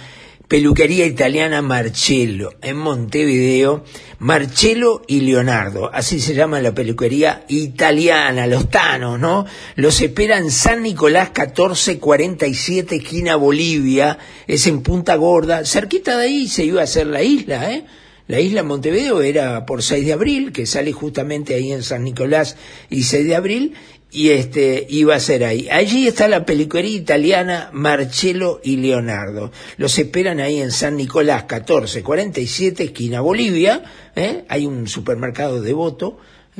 peluquería 0.50 1.06
italiana 1.06 1.62
Marcello, 1.62 2.52
en 2.62 2.76
Montevideo, 2.76 3.86
Marcello 4.20 5.02
y 5.08 5.22
Leonardo, 5.22 5.90
así 5.94 6.20
se 6.20 6.34
llama 6.34 6.60
la 6.60 6.76
peluquería 6.76 7.46
italiana, 7.48 8.46
los 8.46 8.70
tanos, 8.70 9.18
¿no? 9.18 9.46
Los 9.78 10.02
esperan 10.02 10.52
San 10.52 10.84
Nicolás 10.84 11.30
1447, 11.30 12.98
esquina 12.98 13.38
Bolivia, 13.38 14.18
es 14.46 14.68
en 14.68 14.84
Punta 14.84 15.16
Gorda, 15.16 15.64
cerquita 15.64 16.18
de 16.18 16.26
ahí 16.26 16.50
se 16.50 16.66
iba 16.66 16.82
a 16.82 16.84
hacer 16.84 17.08
la 17.08 17.24
isla, 17.24 17.72
¿eh? 17.72 17.86
La 18.28 18.40
isla 18.40 18.64
Montevideo 18.64 19.22
era 19.22 19.66
por 19.66 19.84
6 19.84 20.06
de 20.06 20.14
abril, 20.14 20.54
que 20.54 20.66
sale 20.66 20.94
justamente 20.94 21.56
ahí 21.56 21.74
en 21.74 21.84
San 21.84 22.06
Nicolás 22.06 22.56
y 22.90 23.04
6 23.04 23.26
de 23.26 23.36
abril, 23.36 23.74
y 24.14 24.30
este 24.30 24.86
iba 24.90 25.16
a 25.16 25.20
ser 25.20 25.44
ahí. 25.44 25.68
Allí 25.72 26.08
está 26.08 26.28
la 26.28 26.46
peluquería 26.46 26.96
italiana 26.96 27.70
Marcello 27.74 28.62
y 28.64 28.78
Leonardo. 28.78 29.52
Los 29.78 29.98
esperan 29.98 30.40
ahí 30.40 30.62
en 30.62 30.72
San 30.72 30.96
Nicolás 30.98 31.42
1447, 31.42 32.84
esquina 32.84 33.22
Bolivia. 33.22 33.84
¿eh? 34.16 34.46
Hay 34.50 34.68
un 34.68 34.88
supermercado 34.88 35.62
devoto 35.62 36.20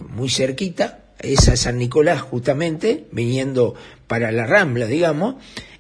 muy 0.10 0.30
cerquita, 0.30 1.04
es 1.20 1.42
San 1.42 1.78
Nicolás 1.78 2.22
justamente, 2.22 3.06
viniendo 3.12 3.76
para 4.08 4.32
la 4.32 4.48
Rambla, 4.48 4.88
digamos. 4.88 5.36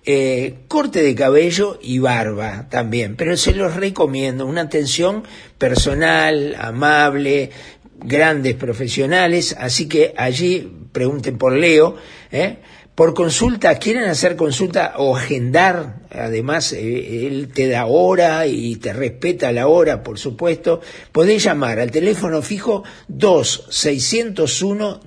Eh, 0.05 0.65
corte 0.67 1.01
de 1.01 1.15
cabello 1.15 1.79
y 1.81 1.97
barba 1.97 2.67
también, 2.69 3.15
pero 3.15 3.38
se 3.38 3.53
los 3.53 3.75
recomiendo, 3.75 4.45
una 4.45 4.62
atención 4.62 5.23
personal, 5.57 6.55
amable, 6.59 7.51
grandes 7.99 8.56
profesionales, 8.56 9.56
así 9.58 9.88
que 9.88 10.13
allí 10.17 10.71
pregunten 10.91 11.38
por 11.38 11.53
Leo, 11.53 11.95
¿eh? 12.32 12.58
por 12.95 13.13
consulta, 13.13 13.75
quieren 13.79 14.03
hacer 14.03 14.36
consulta 14.36 14.93
o 14.97 15.17
agendar, 15.17 16.01
además 16.12 16.73
eh, 16.73 17.27
él 17.27 17.49
te 17.53 17.67
da 17.67 17.86
hora 17.88 18.45
y 18.45 18.75
te 18.75 18.93
respeta 18.93 19.51
la 19.51 19.67
hora, 19.67 20.03
por 20.03 20.19
supuesto, 20.19 20.82
podés 21.12 21.43
llamar 21.43 21.79
al 21.79 21.89
teléfono 21.91 22.41
fijo 22.41 22.84
2601 23.08 24.99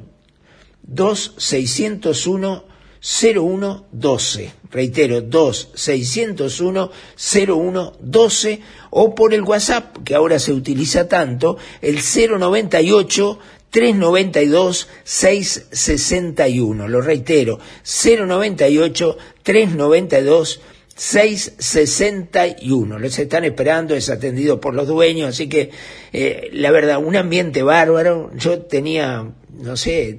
2601 0.82 2.65
0112. 3.06 4.52
Reitero, 4.72 5.20
2601 5.20 6.90
0112 7.14 8.60
o 8.90 9.14
por 9.14 9.32
el 9.32 9.42
WhatsApp 9.42 9.98
que 10.04 10.16
ahora 10.16 10.40
se 10.40 10.52
utiliza 10.52 11.06
tanto, 11.06 11.56
el 11.82 12.00
098 12.00 13.38
392 13.70 14.88
661. 15.04 16.88
Lo 16.88 17.00
reitero, 17.00 17.60
098 17.84 19.18
392 19.44 20.60
661. 20.96 22.98
Los 22.98 23.18
están 23.20 23.44
esperando, 23.44 23.94
es 23.94 24.10
atendido 24.10 24.60
por 24.60 24.74
los 24.74 24.88
dueños, 24.88 25.28
así 25.28 25.48
que 25.48 25.70
eh, 26.12 26.50
la 26.52 26.72
verdad, 26.72 26.98
un 26.98 27.14
ambiente 27.14 27.62
bárbaro. 27.62 28.32
Yo 28.34 28.62
tenía, 28.62 29.30
no 29.52 29.76
sé, 29.76 30.18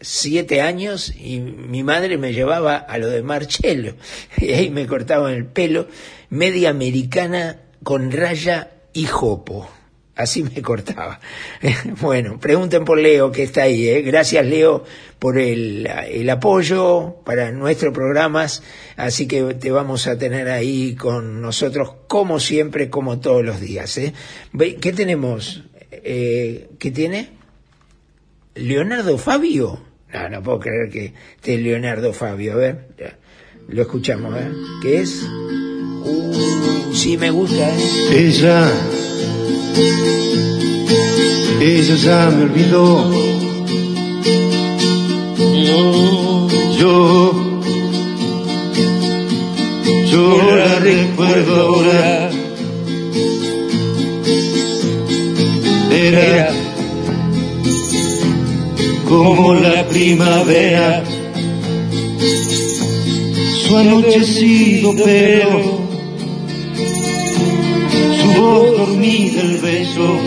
siete 0.00 0.60
años 0.60 1.12
y 1.16 1.40
mi 1.40 1.82
madre 1.82 2.18
me 2.18 2.32
llevaba 2.32 2.76
a 2.76 2.98
lo 2.98 3.08
de 3.08 3.22
Marcello 3.22 3.94
y 4.38 4.52
ahí 4.52 4.70
me 4.70 4.86
cortaban 4.86 5.32
el 5.32 5.46
pelo, 5.46 5.88
media 6.30 6.70
americana 6.70 7.60
con 7.82 8.10
raya 8.10 8.72
y 8.92 9.04
jopo. 9.04 9.70
Así 10.16 10.42
me 10.42 10.62
cortaba. 10.62 11.20
Bueno, 12.00 12.40
pregunten 12.40 12.86
por 12.86 12.98
Leo 12.98 13.30
que 13.30 13.42
está 13.42 13.62
ahí. 13.64 13.86
¿eh? 13.86 14.00
Gracias 14.00 14.46
Leo 14.46 14.82
por 15.18 15.38
el, 15.38 15.86
el 15.86 16.30
apoyo 16.30 17.16
para 17.24 17.52
nuestros 17.52 17.92
programas. 17.92 18.62
Así 18.96 19.28
que 19.28 19.42
te 19.54 19.70
vamos 19.70 20.06
a 20.06 20.16
tener 20.16 20.48
ahí 20.48 20.94
con 20.94 21.42
nosotros 21.42 21.92
como 22.08 22.40
siempre, 22.40 22.88
como 22.88 23.20
todos 23.20 23.44
los 23.44 23.60
días. 23.60 23.98
¿eh? 23.98 24.14
¿Qué 24.80 24.92
tenemos? 24.92 25.64
Eh, 25.90 26.70
¿Qué 26.78 26.90
tiene? 26.90 27.30
Leonardo 28.54 29.18
Fabio. 29.18 29.85
No, 30.16 30.28
no 30.30 30.42
puedo 30.42 30.60
creer 30.60 30.88
que 30.88 31.12
esté 31.36 31.58
Leonardo 31.58 32.12
Fabio. 32.12 32.54
A 32.54 32.56
ver, 32.56 32.88
ya, 32.98 33.18
lo 33.68 33.82
escuchamos, 33.82 34.34
¿eh? 34.36 34.50
¿Qué 34.80 35.00
es? 35.00 35.22
Uh, 36.04 36.94
sí, 36.94 37.18
me 37.18 37.30
gusta, 37.30 37.68
¿eh? 37.68 37.76
Ella, 38.12 38.72
ella 41.60 41.94
ya 41.96 42.30
me 42.30 42.44
olvidó. 42.44 43.12
Yo, 46.78 47.60
yo 50.10 50.56
la 50.56 50.78
recuerdo 50.78 51.56
ahora. 51.56 52.30
Era 55.92 56.55
como 59.16 59.54
la 59.54 59.86
primavera, 59.88 61.02
su 63.62 63.76
anochecido 63.76 64.94
pelo 64.94 65.86
su 68.20 68.40
voz 68.40 68.78
dormida 68.78 69.40
el 69.40 69.56
beso 69.58 70.18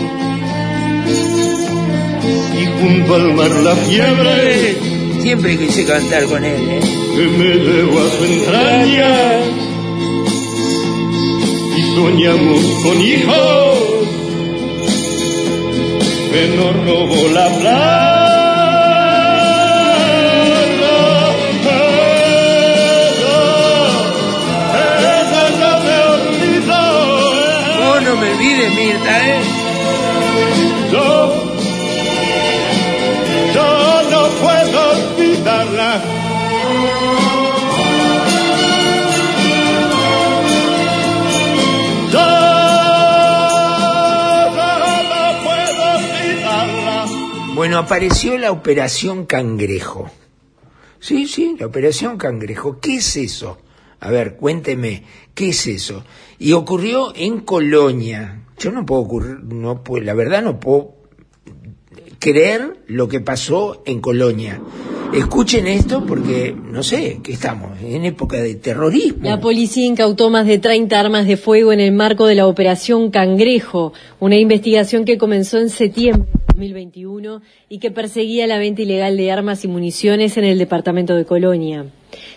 y 2.60 2.66
junto 2.80 3.14
al 3.14 3.34
mar 3.34 3.50
la 3.50 3.76
fiebre 3.76 4.90
Siempre 5.22 5.58
quise 5.58 5.84
cantar 5.84 6.24
con 6.24 6.42
él, 6.42 6.60
¿eh? 6.70 6.80
que 7.14 7.22
me 7.22 7.54
llevó 7.54 8.00
a 8.00 8.10
su 8.10 8.24
entraña 8.24 9.40
y 11.76 11.82
soñamos 11.94 12.64
con 12.82 13.00
hijos 13.02 13.78
que 16.32 16.56
nos 16.56 16.86
robó 16.86 17.28
la 17.34 17.48
plata. 17.58 18.19
Olvides, 28.40 28.74
Mirta, 28.74 29.28
¿eh? 29.28 29.40
Yo, 30.90 31.34
yo 33.54 34.02
no 34.10 34.28
puedo 34.40 34.90
olvidarla. 34.90 36.02
Yo, 42.10 42.18
yo 44.56 44.68
no 45.10 45.22
puedo 45.44 45.82
olvidarla. 45.96 47.06
Bueno, 47.54 47.78
apareció 47.78 48.38
la 48.38 48.50
Operación 48.52 49.26
Cangrejo. 49.26 50.10
Sí, 50.98 51.26
sí, 51.26 51.56
la 51.58 51.66
Operación 51.66 52.16
Cangrejo. 52.16 52.80
¿Qué 52.80 52.96
es 52.96 53.16
eso? 53.16 53.58
A 54.00 54.10
ver, 54.10 54.36
cuénteme, 54.36 55.04
¿qué 55.34 55.50
es 55.50 55.66
eso? 55.66 56.04
Y 56.38 56.52
ocurrió 56.52 57.12
en 57.14 57.40
Colonia. 57.40 58.44
Yo 58.58 58.72
no 58.72 58.86
puedo 58.86 59.02
ocurrir, 59.02 59.40
no 59.44 59.84
puedo, 59.84 60.02
la 60.02 60.14
verdad 60.14 60.42
no 60.42 60.58
puedo 60.58 60.94
creer 62.18 62.78
lo 62.86 63.08
que 63.08 63.20
pasó 63.20 63.82
en 63.84 64.00
Colonia. 64.00 64.60
Escuchen 65.12 65.66
esto 65.66 66.06
porque, 66.06 66.54
no 66.54 66.82
sé, 66.82 67.18
que 67.22 67.32
estamos 67.32 67.78
en 67.82 68.04
época 68.04 68.36
de 68.36 68.54
terrorismo. 68.54 69.24
La 69.24 69.40
policía 69.40 69.84
incautó 69.86 70.30
más 70.30 70.46
de 70.46 70.58
30 70.58 70.98
armas 70.98 71.26
de 71.26 71.36
fuego 71.36 71.72
en 71.72 71.80
el 71.80 71.92
marco 71.92 72.26
de 72.26 72.36
la 72.36 72.46
Operación 72.46 73.10
Cangrejo, 73.10 73.92
una 74.20 74.36
investigación 74.36 75.04
que 75.04 75.18
comenzó 75.18 75.58
en 75.58 75.68
septiembre 75.68 76.28
2021 76.60 77.40
y 77.68 77.78
que 77.78 77.90
perseguía 77.90 78.46
la 78.46 78.58
venta 78.58 78.82
ilegal 78.82 79.16
de 79.16 79.32
armas 79.32 79.64
y 79.64 79.68
municiones 79.68 80.36
en 80.36 80.44
el 80.44 80.58
departamento 80.58 81.16
de 81.16 81.24
Colonia. 81.24 81.86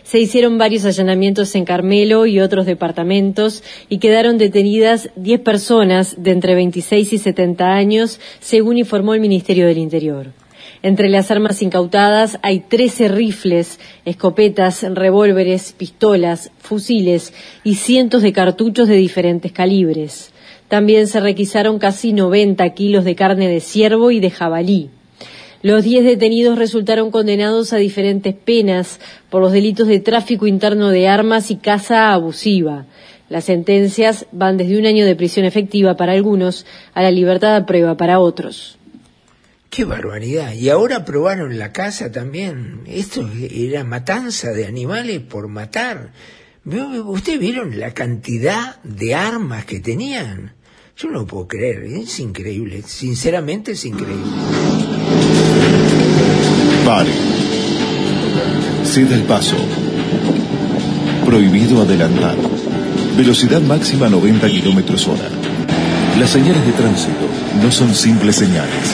Se 0.03 0.19
hicieron 0.19 0.57
varios 0.57 0.85
allanamientos 0.85 1.53
en 1.55 1.65
Carmelo 1.65 2.25
y 2.25 2.39
otros 2.39 2.65
departamentos 2.65 3.63
y 3.89 3.97
quedaron 3.97 4.37
detenidas 4.37 5.09
10 5.15 5.41
personas 5.41 6.15
de 6.23 6.31
entre 6.31 6.55
26 6.55 7.13
y 7.13 7.17
70 7.17 7.73
años, 7.73 8.19
según 8.39 8.77
informó 8.77 9.13
el 9.13 9.19
Ministerio 9.19 9.67
del 9.67 9.77
Interior. 9.77 10.31
Entre 10.81 11.09
las 11.09 11.31
armas 11.31 11.61
incautadas 11.61 12.39
hay 12.41 12.59
13 12.59 13.07
rifles, 13.07 13.79
escopetas, 14.05 14.83
revólveres, 14.83 15.73
pistolas, 15.73 16.51
fusiles 16.59 17.33
y 17.63 17.75
cientos 17.75 18.21
de 18.21 18.33
cartuchos 18.33 18.87
de 18.87 18.95
diferentes 18.95 19.51
calibres. 19.51 20.32
También 20.73 21.05
se 21.05 21.19
requisaron 21.19 21.77
casi 21.77 22.13
90 22.13 22.67
kilos 22.73 23.05
de 23.05 23.13
carne 23.13 23.47
de 23.47 23.59
ciervo 23.59 24.09
y 24.09 24.19
de 24.19 24.31
jabalí. 24.31 24.89
Los 25.61 25.83
10 25.83 26.03
detenidos 26.03 26.57
resultaron 26.57 27.11
condenados 27.11 27.73
a 27.73 27.77
diferentes 27.77 28.33
penas 28.33 28.99
por 29.29 29.43
los 29.43 29.51
delitos 29.51 29.87
de 29.87 29.99
tráfico 29.99 30.47
interno 30.47 30.89
de 30.89 31.07
armas 31.07 31.51
y 31.51 31.57
caza 31.57 32.11
abusiva. 32.11 32.87
Las 33.29 33.43
sentencias 33.43 34.25
van 34.31 34.57
desde 34.57 34.79
un 34.79 34.87
año 34.87 35.05
de 35.05 35.15
prisión 35.15 35.45
efectiva 35.45 35.95
para 35.95 36.13
algunos 36.13 36.65
a 36.95 37.03
la 37.03 37.11
libertad 37.11 37.55
a 37.55 37.67
prueba 37.67 37.95
para 37.95 38.17
otros. 38.19 38.79
Qué 39.69 39.85
barbaridad. 39.85 40.53
Y 40.53 40.69
ahora 40.69 40.95
aprobaron 40.97 41.59
la 41.59 41.71
casa 41.71 42.11
también. 42.11 42.79
Esto 42.87 43.29
era 43.51 43.83
matanza 43.83 44.49
de 44.53 44.65
animales 44.65 45.19
por 45.19 45.47
matar. 45.49 46.13
¿Vio- 46.65 47.05
¿Ustedes 47.11 47.39
vieron 47.39 47.79
la 47.79 47.93
cantidad 47.93 48.81
de 48.83 49.13
armas 49.13 49.65
que 49.65 49.79
tenían? 49.79 50.53
Yo 50.95 51.09
no 51.09 51.25
puedo 51.25 51.47
creer, 51.47 51.85
es 51.85 52.19
increíble. 52.19 52.83
Sinceramente 52.85 53.71
es 53.71 53.83
increíble. 53.83 54.31
Pare. 56.85 57.11
Ceda 58.85 59.15
el 59.15 59.23
paso. 59.23 59.55
Prohibido 61.25 61.81
adelantar. 61.81 62.37
Velocidad 63.17 63.61
máxima 63.61 64.07
90 64.07 64.47
kilómetros 64.49 65.07
hora. 65.07 65.27
Las 66.19 66.29
señales 66.29 66.63
de 66.63 66.73
tránsito 66.73 67.27
no 67.61 67.71
son 67.71 67.95
simples 67.95 68.35
señales. 68.35 68.93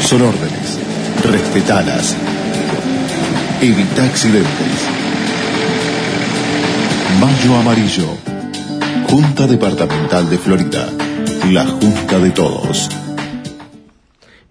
Son 0.00 0.22
órdenes. 0.22 0.78
Respetalas. 1.24 2.16
Evita 3.60 4.04
accidentes. 4.04 4.48
Mayo 7.20 7.56
Amarillo. 7.56 8.08
Junta 9.08 9.46
Departamental 9.46 10.28
de 10.28 10.38
Florida. 10.38 10.88
La 11.50 11.66
Junta 11.66 12.20
de 12.20 12.30
Todos. 12.30 12.88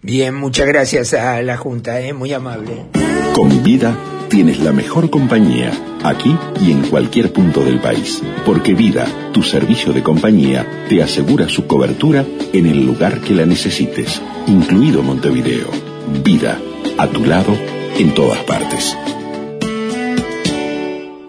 Bien, 0.02 0.36
muchas 0.36 0.68
gracias 0.68 1.14
a 1.14 1.42
la 1.42 1.56
Junta, 1.56 2.02
¿eh? 2.02 2.12
muy 2.12 2.34
amable. 2.34 2.84
Con 3.34 3.64
vida 3.64 3.98
tienes 4.30 4.60
la 4.60 4.74
mejor 4.74 5.10
compañía, 5.10 5.72
aquí 6.04 6.36
y 6.60 6.72
en 6.72 6.82
cualquier 6.90 7.32
punto 7.32 7.64
del 7.64 7.80
país. 7.80 8.22
Porque 8.46 8.74
Vida, 8.74 9.08
tu 9.32 9.42
servicio 9.42 9.94
de 9.94 10.04
compañía, 10.04 10.86
te 10.90 11.02
asegura 11.02 11.48
su 11.48 11.66
cobertura 11.66 12.26
en 12.52 12.66
el 12.66 12.86
lugar 12.86 13.22
que 13.22 13.36
la 13.36 13.46
necesites, 13.46 14.22
incluido 14.48 15.02
Montevideo. 15.02 15.70
Vida, 16.26 16.60
a 16.98 17.08
tu 17.08 17.24
lado, 17.24 17.58
en 17.98 18.14
todas 18.14 18.40
partes. 18.44 18.98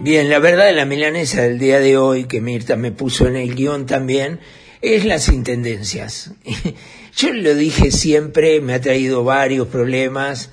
Bien, 0.01 0.29
la 0.29 0.41
verdad 0.41 0.67
de 0.67 0.73
la 0.73 0.87
milanesa 0.87 1.43
del 1.43 1.61
día 1.61 1.79
de 1.79 1.97
hoy, 1.97 2.25
que 2.25 2.41
Mirta 2.41 2.75
me 2.75 2.91
puso 2.91 3.29
en 3.29 3.37
el 3.37 3.55
guion 3.55 3.87
también, 3.87 4.41
es 4.83 5.05
las 5.05 5.29
intendencias. 5.29 6.33
Yo 7.17 7.33
lo 7.33 7.55
dije 7.55 7.91
siempre, 7.91 8.61
me 8.61 8.75
ha 8.75 8.81
traído 8.81 9.25
varios 9.25 9.69
problemas, 9.69 10.51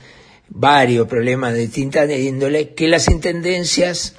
varios 0.47 1.07
problemas 1.07 1.53
de 1.53 1.61
distinta 1.61 2.05
índole, 2.05 2.73
que 2.73 2.87
las 2.87 3.09
intendencias 3.09 4.15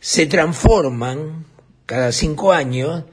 se 0.00 0.26
transforman 0.26 1.44
cada 1.86 2.12
cinco 2.12 2.52
años 2.52 3.04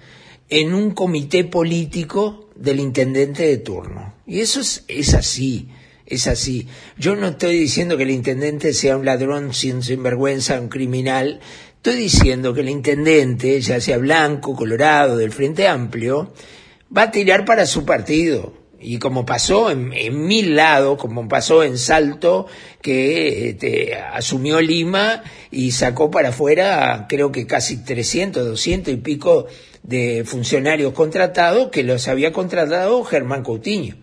en 0.49 0.73
un 0.73 0.91
comité 0.91 1.43
político 1.43 2.49
del 2.55 2.79
intendente 2.79 3.43
de 3.43 3.57
turno. 3.57 4.13
Y 4.25 4.39
eso 4.39 4.62
es, 4.62 4.86
es 4.88 5.13
así, 5.13 5.67
es 6.05 6.27
así. 6.27 6.67
Yo 6.97 7.15
no 7.15 7.27
estoy 7.27 7.60
diciendo 7.60 7.97
que 7.97 8.03
el 8.03 8.12
intendente 8.12 8.73
sea 8.73 8.97
un 8.97 9.05
ladrón 9.05 9.53
sin 9.53 9.83
sinvergüenza, 9.83 10.62
un 10.62 10.69
criminal. 10.69 11.41
Estoy 11.77 11.95
diciendo 11.95 12.53
que 12.53 12.61
el 12.61 12.69
intendente, 12.69 13.61
ya 13.61 13.79
sea 13.79 13.97
blanco, 13.97 14.55
colorado, 14.55 15.17
del 15.17 15.31
Frente 15.31 15.67
Amplio, 15.67 16.33
va 16.95 17.03
a 17.03 17.11
tirar 17.11 17.45
para 17.45 17.65
su 17.65 17.85
partido. 17.85 18.53
Y 18.79 18.99
como 18.99 19.25
pasó 19.25 19.71
en, 19.71 19.89
mil 20.27 20.55
lados, 20.55 20.99
como 20.99 21.27
pasó 21.27 21.63
en 21.63 21.77
Salto, 21.77 22.45
que 22.81 23.49
este, 23.49 23.95
asumió 23.95 24.61
Lima 24.61 25.23
y 25.49 25.71
sacó 25.71 26.11
para 26.11 26.29
afuera 26.29 27.07
creo 27.09 27.31
que 27.31 27.47
casi 27.47 27.83
300, 27.83 28.45
200 28.45 28.93
y 28.93 28.97
pico 28.97 29.47
de 29.81 30.23
funcionarios 30.25 30.93
contratados 30.93 31.69
que 31.69 31.83
los 31.83 32.07
había 32.07 32.31
contratado 32.31 33.03
Germán 33.03 33.43
Coutinho. 33.43 33.95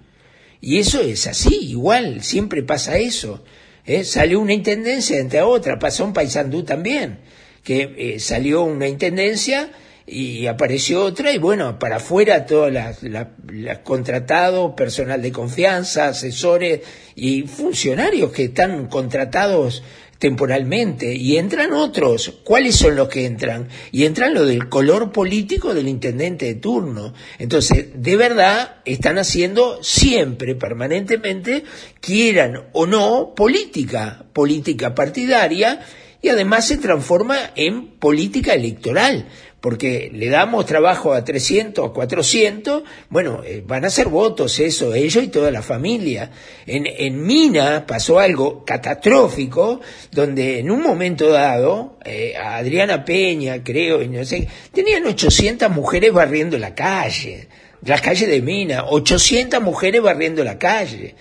Y 0.61 0.79
eso 0.79 1.03
es 1.03 1.27
así, 1.27 1.57
igual, 1.71 2.23
siempre 2.23 2.63
pasa 2.63 2.97
eso. 2.97 3.45
¿eh? 3.85 4.03
Salió 4.03 4.41
una 4.41 4.55
intendencia 4.55 5.19
entre 5.19 5.43
otra, 5.43 5.79
pasó 5.79 6.05
en 6.05 6.15
Paysandú 6.15 6.65
también, 6.65 7.21
que 7.65 7.95
eh, 7.97 8.21
salió 8.21 8.63
una 8.63 8.87
intendencia 8.87 9.71
y 10.07 10.47
apareció 10.47 11.03
otra 11.03 11.33
y 11.33 11.39
bueno, 11.39 11.79
para 11.79 11.97
afuera 11.97 12.45
todas 12.45 13.03
las, 13.03 13.79
contratados, 13.83 14.75
personal 14.75 15.23
de 15.23 15.33
confianza, 15.33 16.09
asesores 16.09 16.81
y 17.15 17.43
funcionarios 17.43 18.31
que 18.31 18.45
están 18.45 18.87
contratados 18.89 19.83
temporalmente 20.19 21.15
y 21.15 21.39
entran 21.39 21.73
otros. 21.73 22.41
¿Cuáles 22.45 22.77
son 22.77 22.97
los 22.97 23.09
que 23.09 23.25
entran? 23.25 23.69
Y 23.93 24.05
entran 24.05 24.35
los 24.35 24.47
del 24.47 24.69
color 24.69 25.11
político 25.11 25.75
del 25.75 25.89
intendente 25.89 26.47
de 26.47 26.55
turno. 26.55 27.15
Entonces, 27.39 27.89
de 27.95 28.17
verdad, 28.17 28.77
están 28.85 29.19
haciendo 29.19 29.83
siempre, 29.83 30.55
permanentemente, 30.55 31.65
quieran 32.01 32.69
o 32.73 32.87
no, 32.87 33.35
política, 33.35 34.25
política 34.33 34.95
partidaria, 34.95 35.81
y 36.25 36.31
además 36.31 36.67
se 36.67 36.79
transforma 36.79 37.53
en 37.55 37.99
política 37.99 38.55
electoral 38.55 39.27
porque 39.61 40.11
le 40.13 40.29
damos 40.29 40.65
trabajo 40.67 41.13
a 41.13 41.25
300, 41.25 41.89
a 41.89 41.93
400, 41.93 42.83
bueno, 43.09 43.43
eh, 43.45 43.63
van 43.67 43.85
a 43.85 43.91
ser 43.91 44.09
votos 44.09 44.59
eso, 44.59 44.95
ellos 44.95 45.25
y 45.25 45.29
toda 45.29 45.51
la 45.51 45.63
familia. 45.63 46.31
En, 46.67 46.87
en 46.87 47.23
Mina 47.23 47.87
pasó 47.87 48.19
algo 48.19 48.63
catastrófico, 48.65 49.81
donde 50.13 50.59
en 50.59 50.71
un 50.71 50.83
momento 50.83 51.31
dado, 51.31 51.99
eh, 52.05 52.35
a 52.37 52.57
Adriana 52.57 53.05
Peña, 53.05 53.63
creo, 53.63 54.03
no 54.07 54.25
sé, 54.25 54.49
tenían 54.73 55.07
800 55.07 55.71
mujeres 55.71 56.13
barriendo 56.13 56.59
la 56.59 56.75
calle, 56.75 57.49
la 57.85 57.99
calle 57.99 58.27
de 58.27 58.41
Mina, 58.41 58.85
800 58.85 59.63
mujeres 59.63 60.03
barriendo 60.03 60.45
la 60.45 60.59
calle. 60.59 61.15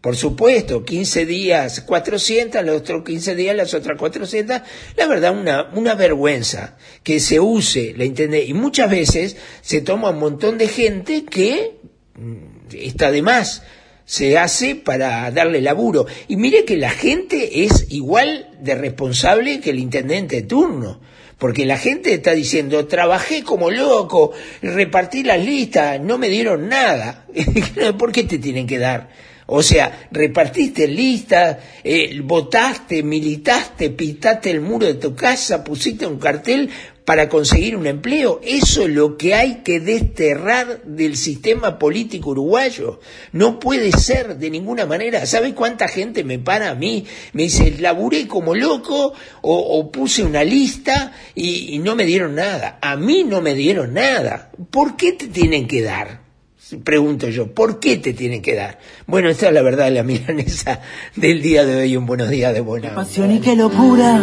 Por 0.00 0.16
supuesto, 0.16 0.82
15 0.82 1.26
días 1.26 1.82
400, 1.82 2.64
los 2.64 2.80
otros 2.80 3.04
15 3.04 3.34
días 3.34 3.54
las 3.54 3.74
otras 3.74 3.98
400. 3.98 4.62
La 4.96 5.06
verdad, 5.06 5.38
una, 5.38 5.68
una 5.74 5.94
vergüenza 5.94 6.78
que 7.02 7.20
se 7.20 7.38
use 7.38 7.92
la 7.96 8.06
Internet. 8.06 8.44
Y 8.48 8.54
muchas 8.54 8.90
veces 8.90 9.36
se 9.60 9.82
toma 9.82 10.10
un 10.10 10.18
montón 10.18 10.56
de 10.56 10.68
gente 10.68 11.26
que 11.26 11.80
mm, 12.14 12.74
está 12.76 13.10
de 13.10 13.20
más. 13.20 13.62
Se 14.06 14.38
hace 14.38 14.74
para 14.74 15.30
darle 15.32 15.60
laburo. 15.60 16.06
Y 16.28 16.36
mire 16.36 16.64
que 16.64 16.78
la 16.78 16.90
gente 16.90 17.64
es 17.64 17.86
igual 17.90 18.48
de 18.58 18.74
responsable 18.76 19.60
que 19.60 19.70
el 19.70 19.78
intendente 19.78 20.36
de 20.36 20.42
turno. 20.42 21.00
Porque 21.36 21.66
la 21.66 21.76
gente 21.76 22.14
está 22.14 22.32
diciendo, 22.32 22.86
trabajé 22.86 23.42
como 23.42 23.70
loco, 23.70 24.32
repartí 24.62 25.24
las 25.24 25.44
listas, 25.44 26.00
no 26.00 26.16
me 26.16 26.28
dieron 26.30 26.68
nada. 26.68 27.26
¿Por 27.98 28.12
qué 28.12 28.24
te 28.24 28.38
tienen 28.38 28.66
que 28.66 28.78
dar? 28.78 29.29
O 29.52 29.64
sea, 29.64 30.08
repartiste 30.12 30.86
listas, 30.86 31.56
eh, 31.82 32.20
votaste, 32.22 33.02
militaste, 33.02 33.90
pintaste 33.90 34.48
el 34.48 34.60
muro 34.60 34.86
de 34.86 34.94
tu 34.94 35.16
casa, 35.16 35.64
pusiste 35.64 36.06
un 36.06 36.20
cartel 36.20 36.70
para 37.04 37.28
conseguir 37.28 37.74
un 37.76 37.88
empleo. 37.88 38.40
Eso 38.44 38.82
es 38.82 38.90
lo 38.90 39.16
que 39.16 39.34
hay 39.34 39.62
que 39.64 39.80
desterrar 39.80 40.84
del 40.84 41.16
sistema 41.16 41.80
político 41.80 42.30
uruguayo. 42.30 43.00
No 43.32 43.58
puede 43.58 43.90
ser 43.90 44.36
de 44.36 44.50
ninguna 44.50 44.86
manera. 44.86 45.26
¿Sabe 45.26 45.52
cuánta 45.52 45.88
gente 45.88 46.22
me 46.22 46.38
para 46.38 46.70
a 46.70 46.76
mí? 46.76 47.04
Me 47.32 47.42
dice, 47.42 47.74
laburé 47.80 48.28
como 48.28 48.54
loco 48.54 49.14
o, 49.42 49.58
o 49.80 49.90
puse 49.90 50.22
una 50.22 50.44
lista 50.44 51.12
y, 51.34 51.74
y 51.74 51.80
no 51.80 51.96
me 51.96 52.04
dieron 52.04 52.36
nada. 52.36 52.78
A 52.80 52.94
mí 52.94 53.24
no 53.24 53.40
me 53.40 53.56
dieron 53.56 53.94
nada. 53.94 54.52
¿Por 54.70 54.96
qué 54.96 55.10
te 55.10 55.26
tienen 55.26 55.66
que 55.66 55.82
dar? 55.82 56.29
Pregunto 56.76 57.28
yo, 57.28 57.52
¿por 57.52 57.80
qué 57.80 57.96
te 57.96 58.12
tienen 58.12 58.42
que 58.42 58.54
dar? 58.54 58.78
Bueno, 59.06 59.28
esta 59.28 59.48
es 59.48 59.52
la 59.52 59.62
verdad 59.62 59.86
de 59.86 59.90
la 59.90 60.02
milanesa 60.04 60.80
del 61.16 61.42
día 61.42 61.64
de 61.64 61.82
hoy. 61.82 61.96
Un 61.96 62.06
buenos 62.06 62.30
días 62.30 62.54
de 62.54 62.60
buena. 62.60 62.90
Qué 62.90 62.94
pasión 62.94 63.32
y 63.32 63.40
qué 63.40 63.56
locura, 63.56 64.22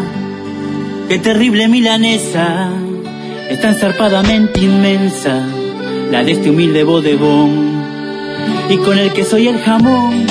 qué 1.09 1.19
terrible 1.19 1.67
milanesa, 1.67 2.71
es 3.49 3.59
tan 3.59 3.75
zarpadamente 3.75 4.61
inmensa, 4.61 5.45
la 6.09 6.23
de 6.23 6.33
este 6.33 6.49
humilde 6.49 6.83
bodegón. 6.83 7.77
Y 8.69 8.77
con 8.77 8.97
el 8.97 9.11
queso 9.11 9.37
y 9.37 9.49
el 9.49 9.59
jamón, 9.59 10.25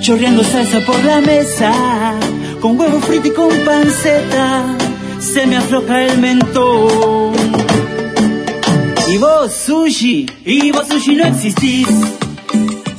chorreando 0.00 0.44
salsa 0.44 0.80
por 0.80 1.02
la 1.04 1.20
mesa, 1.20 2.14
con 2.60 2.78
huevo 2.78 3.00
frito 3.00 3.28
y 3.28 3.30
con 3.32 3.50
panceta, 3.64 4.76
se 5.18 5.46
me 5.46 5.56
afloja 5.56 6.04
el 6.04 6.18
mentón. 6.18 7.43
Y 9.06 9.18
vos, 9.18 9.52
sushi, 9.52 10.26
y 10.44 10.70
vos, 10.72 10.88
sushi, 10.88 11.14
no 11.14 11.26
existís. 11.26 12.23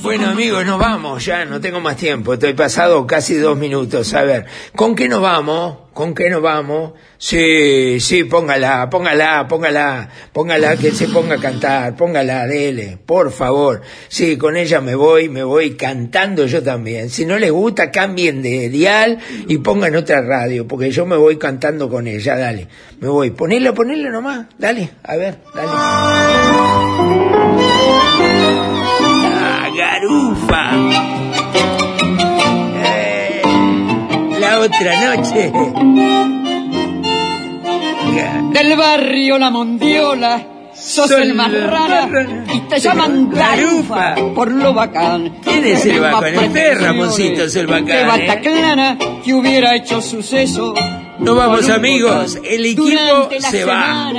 Bueno 0.06 0.30
amigos, 0.30 0.64
nos 0.68 0.78
vamos, 0.78 1.26
ya 1.26 1.46
no 1.46 1.60
tengo 1.60 1.80
más 1.82 1.98
tiempo, 1.98 2.36
estoy 2.36 2.54
pasado 2.54 3.08
casi 3.08 3.38
dos 3.38 3.58
minutos. 3.58 4.14
A 4.14 4.22
ver, 4.22 4.46
¿con 4.76 4.94
qué 4.94 5.10
nos 5.10 5.20
vamos? 5.20 5.78
¿Con 5.96 6.14
qué 6.14 6.30
nos 6.30 6.44
vamos? 6.44 6.92
Sí, 7.18 8.00
sí, 8.00 8.24
póngala, 8.26 8.88
póngala, 8.92 9.48
póngala, 9.48 10.08
póngala 10.32 10.78
que 10.78 10.92
se 10.92 11.08
ponga 11.08 11.34
a 11.36 11.40
cantar, 11.40 11.96
póngala, 11.96 12.46
dele, 12.46 13.00
por 13.04 13.32
favor. 13.32 13.82
Sí, 14.08 14.38
con 14.38 14.58
ella 14.58 14.80
me 14.80 14.94
voy, 14.94 15.28
me 15.28 15.44
voy 15.44 15.72
cantando 15.72 16.46
yo 16.46 16.62
también. 16.62 17.10
Si 17.10 17.26
no 17.26 17.40
les 17.40 17.50
gusta, 17.50 17.90
cambien 17.90 18.44
de 18.44 18.70
dial 18.70 19.18
y 19.48 19.58
pongan 19.58 19.96
otra 19.96 20.22
radio, 20.22 20.68
porque 20.68 20.92
yo 20.92 21.08
me 21.08 21.18
voy 21.18 21.40
cantando 21.40 21.90
con 21.90 22.06
ella, 22.06 22.38
dale. 22.38 22.68
Me 23.00 23.08
voy, 23.08 23.32
ponelo, 23.32 23.74
ponelo 23.74 24.12
nomás, 24.12 24.46
dale, 24.60 24.92
a 25.02 25.16
ver, 25.16 25.40
dale. 25.56 25.72
Garufa. 30.06 30.72
Eh, 32.84 33.42
la 34.40 34.60
otra 34.60 35.16
noche. 35.16 35.52
Del 38.54 38.78
barrio 38.78 39.38
La 39.38 39.50
Mondiola. 39.50 40.48
Sos 40.74 41.10
Sol- 41.10 41.22
el 41.22 41.34
más 41.34 41.52
rara 41.54 42.10
y 42.54 42.60
te 42.70 42.80
llaman 42.80 43.30
Garufa. 43.30 44.16
Por 44.36 44.52
lo 44.52 44.74
bacán. 44.74 45.38
¿Quién 45.42 45.64
es 45.66 45.86
el 45.86 46.02
bacán? 46.02 46.38
Usted, 46.38 46.82
Ramoncito, 46.82 47.44
es 47.44 47.56
el 47.56 47.68
bacán, 47.68 47.90
¿eh? 47.90 48.04
Bataclana 48.06 48.98
que 49.24 49.34
hubiera 49.34 49.74
hecho 49.74 50.02
suceso. 50.02 50.74
Nos 51.20 51.36
vamos 51.38 51.70
amigos, 51.70 52.38
el 52.44 52.66
equipo 52.66 53.30
se 53.40 53.64
va. 53.66 54.12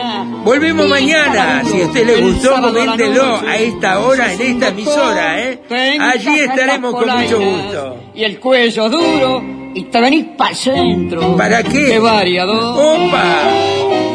Volvemos 0.45 0.89
mañana, 0.89 1.63
si 1.65 1.83
a 1.83 1.87
usted 1.87 2.07
le 2.07 2.23
gustó, 2.23 2.55
coméntelo 2.61 3.41
a 3.47 3.57
esta 3.57 4.01
hora 4.01 4.33
en 4.33 4.41
esta 4.41 4.69
emisora, 4.69 5.43
¿eh? 5.43 5.61
Allí 6.01 6.39
estaremos 6.41 6.93
con 6.95 7.09
mucho 7.09 7.39
gusto. 7.39 7.97
Y 8.15 8.25
el 8.25 8.41
cuello 8.41 8.89
duro 8.89 9.43
y 9.75 9.83
te 9.85 10.01
venís 10.01 10.25
para 10.39 10.51
el 10.51 10.57
centro. 10.57 11.37
¿Para 11.37 11.63
qué? 11.63 11.79
De 11.81 11.99
variador. 11.99 12.79
¡Opa! 13.09 13.43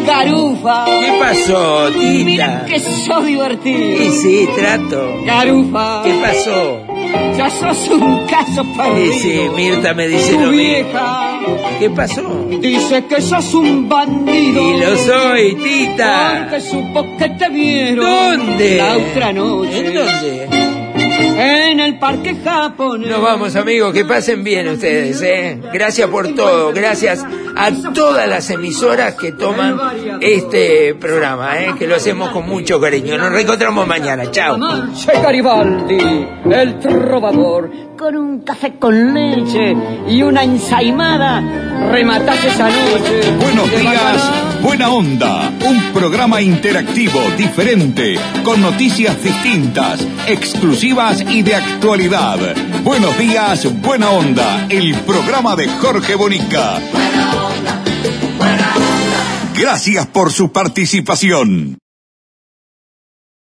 Garufa. 0.05 0.85
¿Qué 0.85 1.13
pasó, 1.19 1.89
Mira 1.95 2.63
tita? 2.63 2.65
que 2.65 2.79
sos 2.79 3.25
divertido. 3.25 3.97
Sí, 3.97 4.09
sí, 4.11 4.49
trato. 4.57 5.21
Garufa. 5.25 6.01
¿Qué 6.03 6.13
pasó? 6.21 6.81
Ya 7.37 7.49
sos 7.49 7.89
un 7.89 8.25
caso 8.25 8.65
perdido. 8.75 9.13
Sí, 9.13 9.19
sí, 9.19 9.41
Mirta 9.55 9.93
me 9.93 10.07
dice 10.07 10.33
Tu 10.33 10.39
lo 10.39 10.47
mismo. 10.47 10.51
vieja 10.57 11.30
¿Qué 11.79 11.89
pasó? 11.89 12.47
dice 12.59 13.05
que 13.05 13.21
sos 13.21 13.53
un 13.53 13.89
bandido. 13.89 14.61
Y 14.61 14.79
lo 14.79 14.95
soy, 14.97 15.55
tita. 15.55 16.47
Porque 16.49 16.61
supo 16.61 17.17
que 17.17 17.29
te 17.29 17.49
vieron. 17.49 18.05
¿Dónde? 18.05 18.77
La 18.77 18.97
otra 18.97 19.33
noche. 19.33 19.87
¿En 19.87 19.93
dónde? 19.93 20.70
En 21.41 21.79
el 21.79 21.97
parque 21.97 22.35
japonés. 22.43 23.09
Nos 23.09 23.21
vamos 23.21 23.55
amigos, 23.55 23.93
que 23.93 24.05
pasen 24.05 24.43
bien 24.43 24.67
ustedes, 24.67 25.21
¿eh? 25.21 25.59
Gracias 25.73 26.09
por 26.09 26.33
todo, 26.35 26.71
gracias 26.73 27.25
a 27.55 27.71
todas 27.93 28.27
las 28.27 28.49
emisoras 28.49 29.15
que 29.15 29.31
toman 29.31 29.77
este 30.21 30.95
programa, 30.95 31.59
¿eh? 31.59 31.73
Que 31.77 31.87
lo 31.87 31.95
hacemos 31.95 32.29
con 32.29 32.47
mucho 32.47 32.79
cariño. 32.79 33.17
Nos 33.17 33.31
reencontramos 33.31 33.87
mañana, 33.87 34.29
chao. 34.31 34.57
Che 34.93 35.11
Garibaldi, 35.21 36.27
el 36.49 36.79
trovador, 36.79 37.71
con 37.97 38.15
un 38.15 38.41
café 38.41 38.73
con 38.79 39.13
leche 39.13 39.75
y 40.07 40.23
una 40.23 40.43
ensaimada, 40.43 41.41
rematás 41.91 42.43
esa 42.45 42.69
noche. 42.69 43.31
Buenos 43.39 43.69
días, 43.71 44.31
buena 44.61 44.89
onda. 44.89 45.51
Un 45.67 45.93
programa 45.93 46.41
interactivo, 46.41 47.19
diferente, 47.37 48.15
con 48.43 48.61
noticias 48.61 49.21
distintas, 49.23 50.05
exclusivas 50.27 51.23
y 51.31 51.41
de 51.43 51.55
actualidad. 51.55 52.37
Buenos 52.83 53.17
días, 53.17 53.65
buena 53.81 54.09
onda. 54.09 54.67
El 54.69 54.95
programa 55.01 55.55
de 55.55 55.67
Jorge 55.67 56.15
Bonica. 56.15 56.79
Gracias 59.57 60.07
por 60.07 60.31
su 60.31 60.51
participación. 60.51 61.80